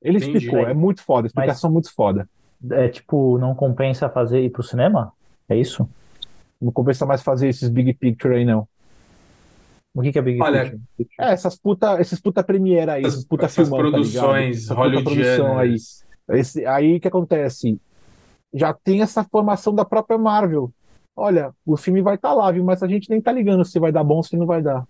Ele 0.00 0.18
Entendi. 0.18 0.38
explicou, 0.38 0.66
é 0.66 0.74
muito 0.74 1.02
foda, 1.02 1.26
explicação 1.26 1.70
é 1.70 1.72
muito 1.72 1.92
foda. 1.92 2.28
É 2.70 2.88
tipo, 2.88 3.38
não 3.38 3.54
compensa 3.54 4.08
fazer 4.08 4.40
ir 4.42 4.50
pro 4.50 4.62
cinema? 4.62 5.12
É 5.48 5.56
isso? 5.56 5.88
Não 6.60 6.72
compensa 6.72 7.06
mais 7.06 7.22
fazer 7.22 7.48
esses 7.48 7.68
big 7.68 7.92
picture 7.94 8.34
aí, 8.34 8.44
não. 8.44 8.66
O 9.94 10.02
que 10.02 10.12
que 10.12 10.18
é 10.18 10.22
Big 10.22 10.40
Olha? 10.40 10.78
É, 11.18 11.32
essas 11.32 11.56
puta, 11.56 12.00
esses 12.00 12.20
puta 12.20 12.42
premiere 12.44 12.90
aí, 12.90 13.02
esses 13.02 13.14
Essas, 13.14 13.24
puta 13.24 13.46
essas 13.46 13.68
filmão, 13.68 13.84
tá 13.84 13.90
produções 13.90 14.64
Essa 14.64 14.74
puta 14.74 15.02
produção 15.02 15.58
aí. 15.58 15.76
Esse, 16.30 16.66
aí 16.66 16.96
o 16.96 17.00
que 17.00 17.08
acontece? 17.08 17.80
Já 18.52 18.72
tem 18.72 19.02
essa 19.02 19.24
formação 19.24 19.74
da 19.74 19.84
própria 19.84 20.18
Marvel. 20.18 20.70
Olha, 21.16 21.52
o 21.66 21.76
filme 21.76 22.00
vai 22.00 22.14
estar 22.14 22.32
lá, 22.32 22.50
viu? 22.52 22.62
Mas 22.64 22.82
a 22.82 22.86
gente 22.88 23.10
nem 23.10 23.20
tá 23.20 23.32
ligando 23.32 23.64
se 23.64 23.78
vai 23.80 23.90
dar 23.90 24.04
bom 24.04 24.16
ou 24.16 24.22
se 24.22 24.36
não 24.36 24.46
vai 24.46 24.62
dar. 24.62 24.86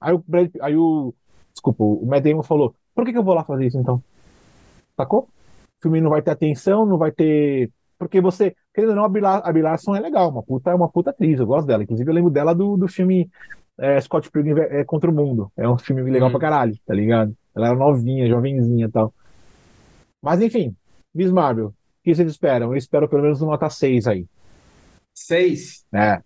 Aí 0.00 0.12
o, 0.12 0.22
Brad- 0.26 0.56
aí 0.60 0.76
o 0.76 1.14
desculpa, 1.52 1.82
o 1.82 2.04
Matt 2.04 2.24
Damon 2.24 2.42
falou: 2.42 2.74
por 2.94 3.04
que, 3.04 3.12
que 3.12 3.18
eu 3.18 3.24
vou 3.24 3.34
lá 3.34 3.42
fazer 3.44 3.66
isso 3.66 3.78
então? 3.78 4.02
Sacou? 4.96 5.28
O 5.78 5.82
filme 5.82 6.00
não 6.00 6.10
vai 6.10 6.20
ter 6.22 6.30
atenção, 6.30 6.84
não 6.84 6.98
vai 6.98 7.10
ter. 7.10 7.70
Porque 7.98 8.20
você, 8.20 8.54
querendo 8.74 8.90
ou 8.90 8.96
não, 8.96 9.04
a 9.04 9.50
Larson 9.62 9.94
é 9.94 10.00
legal, 10.00 10.30
uma 10.30 10.42
puta, 10.42 10.70
é 10.70 10.74
uma 10.74 10.88
puta 10.88 11.10
atriz, 11.10 11.38
eu 11.38 11.46
gosto 11.46 11.66
dela. 11.66 11.82
Inclusive, 11.84 12.10
eu 12.10 12.14
lembro 12.14 12.30
dela 12.30 12.54
do, 12.54 12.76
do 12.76 12.88
filme 12.88 13.30
é, 13.78 14.00
Scott 14.00 14.30
Pilgrim 14.30 14.60
é, 14.60 14.84
contra 14.84 15.10
o 15.10 15.14
Mundo. 15.14 15.50
É 15.56 15.68
um 15.68 15.78
filme 15.78 16.02
legal 16.10 16.28
Hum. 16.28 16.32
pra 16.32 16.40
caralho, 16.40 16.76
tá 16.86 16.94
ligado? 16.94 17.36
Ela 17.54 17.68
era 17.68 17.76
novinha, 17.76 18.28
jovenzinha 18.28 18.86
e 18.86 18.90
tal. 18.90 19.14
Mas 20.22 20.40
enfim, 20.40 20.74
Miss 21.14 21.30
Marvel, 21.30 21.68
o 21.68 21.74
que 22.04 22.14
vocês 22.14 22.30
esperam? 22.30 22.72
Eu 22.72 22.76
espero 22.76 23.08
pelo 23.08 23.22
menos 23.22 23.40
uma 23.40 23.52
nota 23.52 23.68
6 23.70 24.06
aí. 24.06 24.26
Seis. 25.14 25.84
É. 25.92 26.20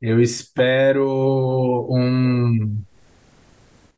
Eu 0.00 0.20
espero 0.20 1.86
um. 1.90 2.82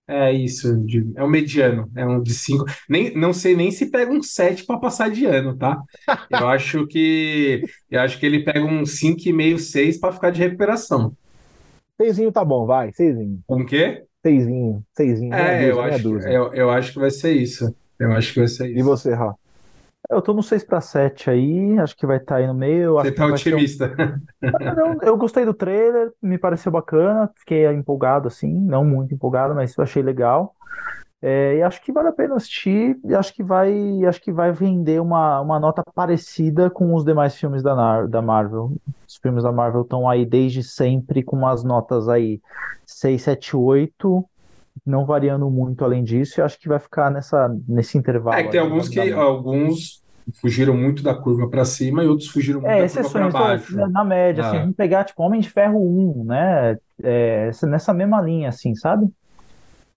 É 0.06 0.30
isso, 0.32 0.76
de- 0.84 1.12
é 1.16 1.24
um 1.24 1.28
mediano, 1.30 1.90
é 1.96 2.06
um 2.06 2.22
de 2.22 2.34
cinco. 2.34 2.66
Nem, 2.86 3.14
não 3.16 3.32
sei 3.32 3.56
nem 3.56 3.70
se 3.70 3.86
pega 3.90 4.12
um 4.12 4.22
sete 4.22 4.66
para 4.66 4.78
passar 4.78 5.10
de 5.10 5.24
ano, 5.24 5.56
tá? 5.56 5.80
Eu 6.30 6.46
acho 6.48 6.86
que 6.86 7.62
eu 7.90 8.00
acho 8.00 8.20
que 8.20 8.26
ele 8.26 8.44
pega 8.44 8.62
um 8.64 8.84
cinco 8.84 9.22
e 9.26 9.32
meio, 9.32 9.58
seis 9.58 9.98
para 9.98 10.12
ficar 10.12 10.30
de 10.30 10.40
recuperação. 10.40 11.16
Seisinho 12.00 12.32
tá 12.32 12.44
bom, 12.44 12.66
vai, 12.66 12.92
seisinho. 12.92 13.42
Com 13.46 13.62
o 13.62 13.66
quê? 13.66 14.06
Seisinho, 14.24 14.84
seisinho, 14.94 15.34
É, 15.34 15.36
dúzia, 15.36 15.70
eu 15.70 15.80
acho, 15.82 16.02
dúzia. 16.02 16.30
eu, 16.30 16.54
eu 16.54 16.70
acho 16.70 16.92
que 16.92 16.98
vai 16.98 17.10
ser 17.10 17.32
isso. 17.34 17.74
Eu 17.98 18.12
acho 18.12 18.32
que 18.32 18.38
vai 18.40 18.48
ser 18.48 18.70
E 18.74 18.82
isso. 18.82 18.84
você, 18.84 19.14
Rá? 19.14 19.34
Eu 20.10 20.22
tô 20.22 20.34
no 20.34 20.42
6 20.42 20.64
para 20.64 20.80
7 20.80 21.30
aí, 21.30 21.78
acho 21.78 21.96
que 21.96 22.06
vai 22.06 22.18
estar 22.18 22.36
aí 22.36 22.46
no 22.46 22.54
meio. 22.54 22.94
Você 22.94 23.10
que 23.12 23.16
tá 23.16 23.26
ser 23.38 23.54
um- 23.56 23.58
otimista. 23.60 23.96
Não, 24.76 24.98
eu 25.02 25.16
gostei 25.16 25.44
do 25.44 25.54
trailer, 25.54 26.12
me 26.22 26.38
pareceu 26.38 26.70
bacana, 26.72 27.30
fiquei 27.36 27.66
empolgado 27.68 28.28
assim, 28.28 28.52
não 28.52 28.84
muito 28.84 29.14
empolgado, 29.14 29.54
mas 29.54 29.76
eu 29.76 29.84
achei 29.84 30.02
legal. 30.02 30.54
É, 31.26 31.56
e 31.56 31.62
acho 31.62 31.80
que 31.82 31.90
vale 31.90 32.08
a 32.08 32.12
pena 32.12 32.34
assistir, 32.34 32.98
e 33.02 33.14
acho 33.14 33.32
que 33.32 33.42
vai, 33.42 33.72
acho 34.04 34.20
que 34.20 34.30
vai 34.30 34.52
vender 34.52 35.00
uma, 35.00 35.40
uma 35.40 35.58
nota 35.58 35.82
parecida 35.94 36.68
com 36.68 36.94
os 36.94 37.02
demais 37.02 37.34
filmes 37.34 37.62
da, 37.62 37.74
Nar- 37.74 38.06
da 38.08 38.20
Marvel. 38.20 38.72
Os 39.08 39.16
filmes 39.16 39.42
da 39.42 39.50
Marvel 39.50 39.80
estão 39.82 40.06
aí 40.06 40.26
desde 40.26 40.62
sempre 40.62 41.22
com 41.22 41.34
umas 41.34 41.64
notas 41.64 42.10
aí 42.10 42.42
6, 42.84 43.22
7, 43.22 43.56
8, 43.56 44.22
não 44.84 45.06
variando 45.06 45.48
muito 45.50 45.82
além 45.82 46.04
disso, 46.04 46.40
e 46.40 46.42
acho 46.42 46.58
que 46.60 46.68
vai 46.68 46.78
ficar 46.78 47.10
nessa, 47.10 47.48
nesse 47.66 47.96
intervalo 47.96 48.36
É 48.36 48.42
que 48.44 48.50
tem 48.50 48.60
aí, 48.60 48.66
alguns 48.66 48.88
que 48.90 49.12
alguns 49.12 50.04
fugiram 50.42 50.74
muito 50.76 51.02
da 51.02 51.14
curva 51.14 51.48
para 51.48 51.64
cima 51.64 52.04
e 52.04 52.06
outros 52.06 52.28
fugiram 52.28 52.60
muito 52.60 52.70
É, 52.70 52.86
da 52.86 52.88
curva 53.02 53.10
para 53.10 53.30
baixo. 53.30 53.74
tô- 53.74 53.86
na 53.88 54.04
média, 54.04 54.46
assim, 54.46 54.56
Ah. 54.58 54.60
vamos 54.60 54.76
pegar, 54.76 55.04
tipo, 55.04 55.22
Homem 55.22 55.40
de 55.40 55.48
Ferro 55.48 55.78
1, 55.80 56.24
né, 56.24 56.76
é, 57.02 57.46
essa- 57.48 57.66
nessa 57.66 57.94
mesma 57.94 58.20
linha, 58.20 58.50
assim, 58.50 58.74
sabe? 58.74 59.06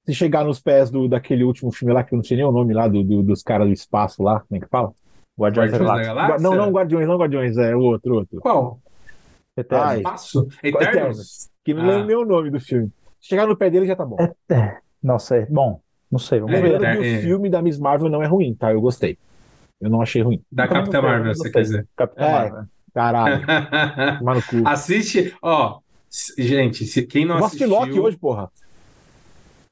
Se 0.07 0.13
chegar 0.13 0.45
nos 0.45 0.59
pés 0.59 0.89
do, 0.89 1.07
daquele 1.07 1.43
último 1.43 1.71
filme 1.71 1.93
lá, 1.93 2.03
que 2.03 2.13
eu 2.13 2.17
não 2.17 2.23
sei 2.23 2.37
nem 2.37 2.45
o 2.45 2.51
nome 2.51 2.73
lá, 2.73 2.87
do, 2.87 3.03
do- 3.03 3.21
dos 3.23 3.43
caras 3.43 3.67
do 3.67 3.73
espaço 3.73 4.23
lá, 4.23 4.39
como 4.39 4.57
é 4.57 4.59
que 4.63 4.69
fala? 4.69 4.93
Guardiões 5.39 5.71
da 5.71 5.77
Guardiões 5.77 6.07
da 6.07 6.13
Galáxia. 6.13 6.13
Galáxia? 6.13 6.49
Não, 6.49 6.55
não, 6.65 6.71
Guardiões, 6.71 7.07
não 7.07 7.17
Guardiões, 7.17 7.57
é 7.57 7.75
o 7.75 7.79
outro, 7.81 8.15
outro. 8.15 8.39
Qual? 8.39 8.79
Eternos. 9.57 9.87
Ai. 9.87 9.97
Espaço? 9.97 10.47
Eternos. 10.63 10.87
Eternos? 10.87 11.49
Que 11.65 11.73
não 11.73 11.83
Ah. 11.83 11.87
lembro 11.87 12.05
nem 12.07 12.15
o 12.15 12.25
nome 12.25 12.49
do 12.49 12.59
filme. 12.59 12.89
Se 13.19 13.27
chegar 13.29 13.45
no 13.47 13.57
pé 13.57 13.69
dele 13.69 13.85
já 13.85 13.95
tá 13.95 14.05
bom. 14.05 14.15
É, 14.49 14.77
nossa, 15.03 15.35
é 15.35 15.45
bom, 15.45 15.79
não 16.11 16.19
sei, 16.19 16.39
vamos 16.39 16.55
É, 16.55 16.61
ver. 16.61 16.71
Lembrando 16.73 17.01
que 17.01 17.07
é. 17.07 17.17
o 17.17 17.21
filme 17.21 17.49
da 17.49 17.61
Miss 17.61 17.77
Marvel 17.77 18.09
não 18.09 18.23
é 18.23 18.27
ruim, 18.27 18.53
tá? 18.55 18.71
Eu 18.71 18.79
gostei. 18.81 19.17
Eu 19.81 19.89
não 19.89 20.01
achei 20.01 20.21
ruim. 20.21 20.41
Da 20.51 20.67
Capitã 20.67 21.01
Marvel, 21.01 21.33
quer 21.51 21.61
dizer? 21.61 21.87
Capitão 21.95 22.25
É. 22.27 22.31
Marvel. 22.31 22.63
Caralho, 22.93 23.45
tomar 24.19 24.35
no 24.35 24.41
cu. 24.41 24.55
Assiste, 24.65 25.35
ó, 25.41 25.79
gente, 26.37 26.85
se 26.85 27.05
quem 27.05 27.25
não 27.25 27.35
Eu 27.35 27.41
gosto 27.41 27.57
de 27.57 27.63
assistiu, 27.65 27.79
Loki 27.85 27.99
hoje, 27.99 28.17
porra. 28.17 28.49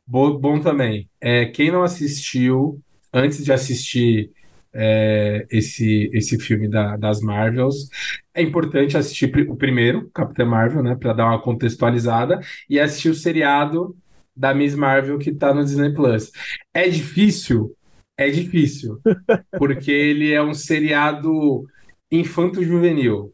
Bo- 0.06 0.38
Bom, 0.38 0.60
também. 0.60 1.10
É, 1.20 1.46
quem 1.46 1.72
não 1.72 1.84
assistiu, 1.84 2.80
antes 3.14 3.44
de 3.44 3.52
assistir 3.52 4.32
é, 4.78 5.46
esse, 5.50 6.10
esse 6.14 6.38
filme 6.38 6.68
da- 6.68 6.98
das 6.98 7.22
Marvels, 7.22 7.88
é 8.34 8.42
importante 8.42 8.98
assistir 8.98 9.34
o 9.50 9.56
primeiro, 9.56 10.10
Capitã 10.14 10.44
Marvel, 10.46 10.84
né, 10.84 10.96
para 10.96 11.14
dar 11.14 11.28
uma 11.28 11.42
contextualizada, 11.42 12.42
e 12.70 12.78
assistir 12.78 13.08
o 13.10 13.16
seriado 13.16 13.96
da 14.36 14.54
Miss 14.54 14.76
Marvel 14.76 15.18
que 15.18 15.32
tá 15.34 15.54
no 15.54 15.64
Disney 15.64 15.94
Plus. 15.94 16.30
É 16.74 16.90
difícil? 16.90 17.74
É 18.18 18.30
difícil, 18.30 19.00
porque 19.58 19.92
ele 19.92 20.34
é 20.34 20.44
um 20.44 20.54
seriado 20.54 21.66
infanto-juvenil. 22.12 23.32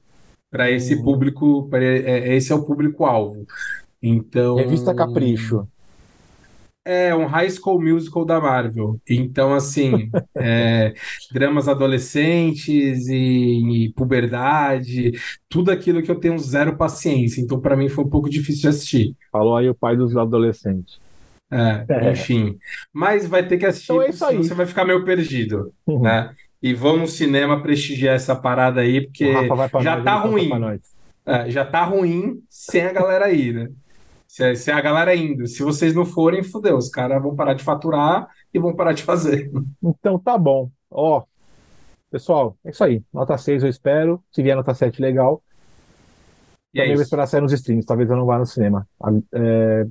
Para 0.52 0.70
esse 0.70 0.96
Hum. 0.96 1.04
público, 1.04 1.68
pra- 1.70 1.84
é- 1.84 2.36
esse 2.36 2.52
é 2.52 2.56
o 2.56 2.64
público-alvo. 2.66 3.48
Então. 4.04 4.58
Revista 4.58 4.94
Capricho. 4.94 5.68
É 6.84 7.14
um 7.14 7.28
High 7.28 7.50
School 7.52 7.80
Musical 7.80 8.26
da 8.26 8.42
Marvel. 8.42 9.00
Então, 9.08 9.54
assim, 9.54 10.10
é, 10.36 10.94
dramas 11.32 11.68
adolescentes 11.68 13.08
e, 13.08 13.86
e, 13.86 13.94
puberdade, 13.94 15.12
tudo 15.48 15.70
aquilo 15.70 16.02
que 16.02 16.10
eu 16.10 16.20
tenho 16.20 16.40
zero 16.40 16.76
paciência. 16.76 17.40
Então, 17.40 17.60
para 17.60 17.76
mim, 17.76 17.88
foi 17.88 18.04
um 18.04 18.10
pouco 18.10 18.30
difícil 18.30 18.62
de 18.62 18.68
assistir. 18.70 19.16
Falou 19.32 19.56
aí 19.56 19.70
o 19.70 19.76
pai 19.76 19.96
dos 19.96 20.18
adolescentes. 20.18 21.00
É, 21.52 21.86
é. 21.90 22.12
enfim. 22.12 22.58
Mas 22.92 23.28
vai 23.28 23.46
ter 23.46 23.58
que 23.58 23.66
assistir, 23.66 23.92
então 23.92 24.02
é 24.02 24.10
isso 24.10 24.26
aí. 24.26 24.38
você 24.38 24.54
vai 24.54 24.66
ficar 24.66 24.86
meio 24.86 25.04
perdido, 25.04 25.74
uhum. 25.86 26.02
né? 26.02 26.34
E 26.64 26.74
vamos 26.74 27.02
no 27.02 27.08
cinema 27.08 27.62
prestigiar 27.62 28.16
essa 28.16 28.36
parada 28.36 28.82
aí, 28.82 29.02
porque 29.02 29.34
já 29.82 30.02
tá 30.02 30.16
ruim. 30.16 30.50
É, 31.26 31.50
já 31.50 31.66
tá 31.66 31.84
ruim 31.84 32.42
sem 32.50 32.86
a 32.86 32.94
galera 32.94 33.26
aí, 33.26 33.52
né? 33.52 33.70
Se, 34.32 34.56
se 34.56 34.72
a 34.72 34.80
galera 34.80 35.14
indo, 35.14 35.46
se 35.46 35.62
vocês 35.62 35.94
não 35.94 36.06
forem, 36.06 36.42
fodeu, 36.42 36.78
os 36.78 36.88
caras 36.88 37.22
vão 37.22 37.36
parar 37.36 37.54
de 37.54 37.66
faturar 37.66 38.30
e 38.54 38.58
vão 38.58 38.74
parar 38.74 38.94
de 38.94 39.04
fazer. 39.04 39.52
Então 39.84 40.18
tá 40.18 40.38
bom. 40.38 40.72
Ó, 40.90 41.24
pessoal, 42.10 42.56
é 42.64 42.70
isso 42.70 42.82
aí. 42.82 43.04
Nota 43.14 43.38
6 43.38 43.62
eu 43.64 43.70
espero. 43.70 44.24
Se 44.32 44.42
vier 44.42 44.56
nota 44.56 44.74
7, 44.74 45.02
legal. 45.02 45.44
E 46.74 46.80
é 46.80 46.84
Também 46.84 46.94
é 46.94 46.96
vou 46.96 47.04
esperar 47.04 47.28
sair 47.28 47.42
nos 47.42 47.52
streams, 47.52 47.86
talvez 47.86 48.10
eu 48.10 48.16
não 48.16 48.26
vá 48.26 48.40
no 48.40 48.46
cinema. 48.46 48.88
É, 49.34 49.86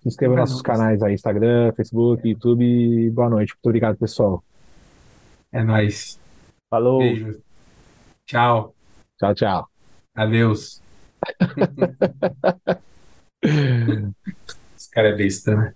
se 0.00 0.08
inscreva 0.08 0.36
nos 0.36 0.48
nossos 0.48 0.62
canais 0.62 1.02
aí, 1.02 1.12
Instagram, 1.12 1.74
Facebook, 1.74 2.26
YouTube. 2.26 3.10
Boa 3.10 3.28
noite. 3.28 3.52
Muito 3.52 3.66
obrigado, 3.66 3.98
pessoal. 3.98 4.42
É 5.52 5.62
nóis. 5.62 6.18
Falou. 6.70 7.00
Beijo. 7.00 7.42
Tchau. 8.24 8.74
Tchau, 9.18 9.34
tchau. 9.34 9.68
Adeus. 10.14 10.80
Esse 14.76 14.90
cara 14.90 15.08
é 15.08 15.16
besta, 15.16 15.56
né? 15.56 15.74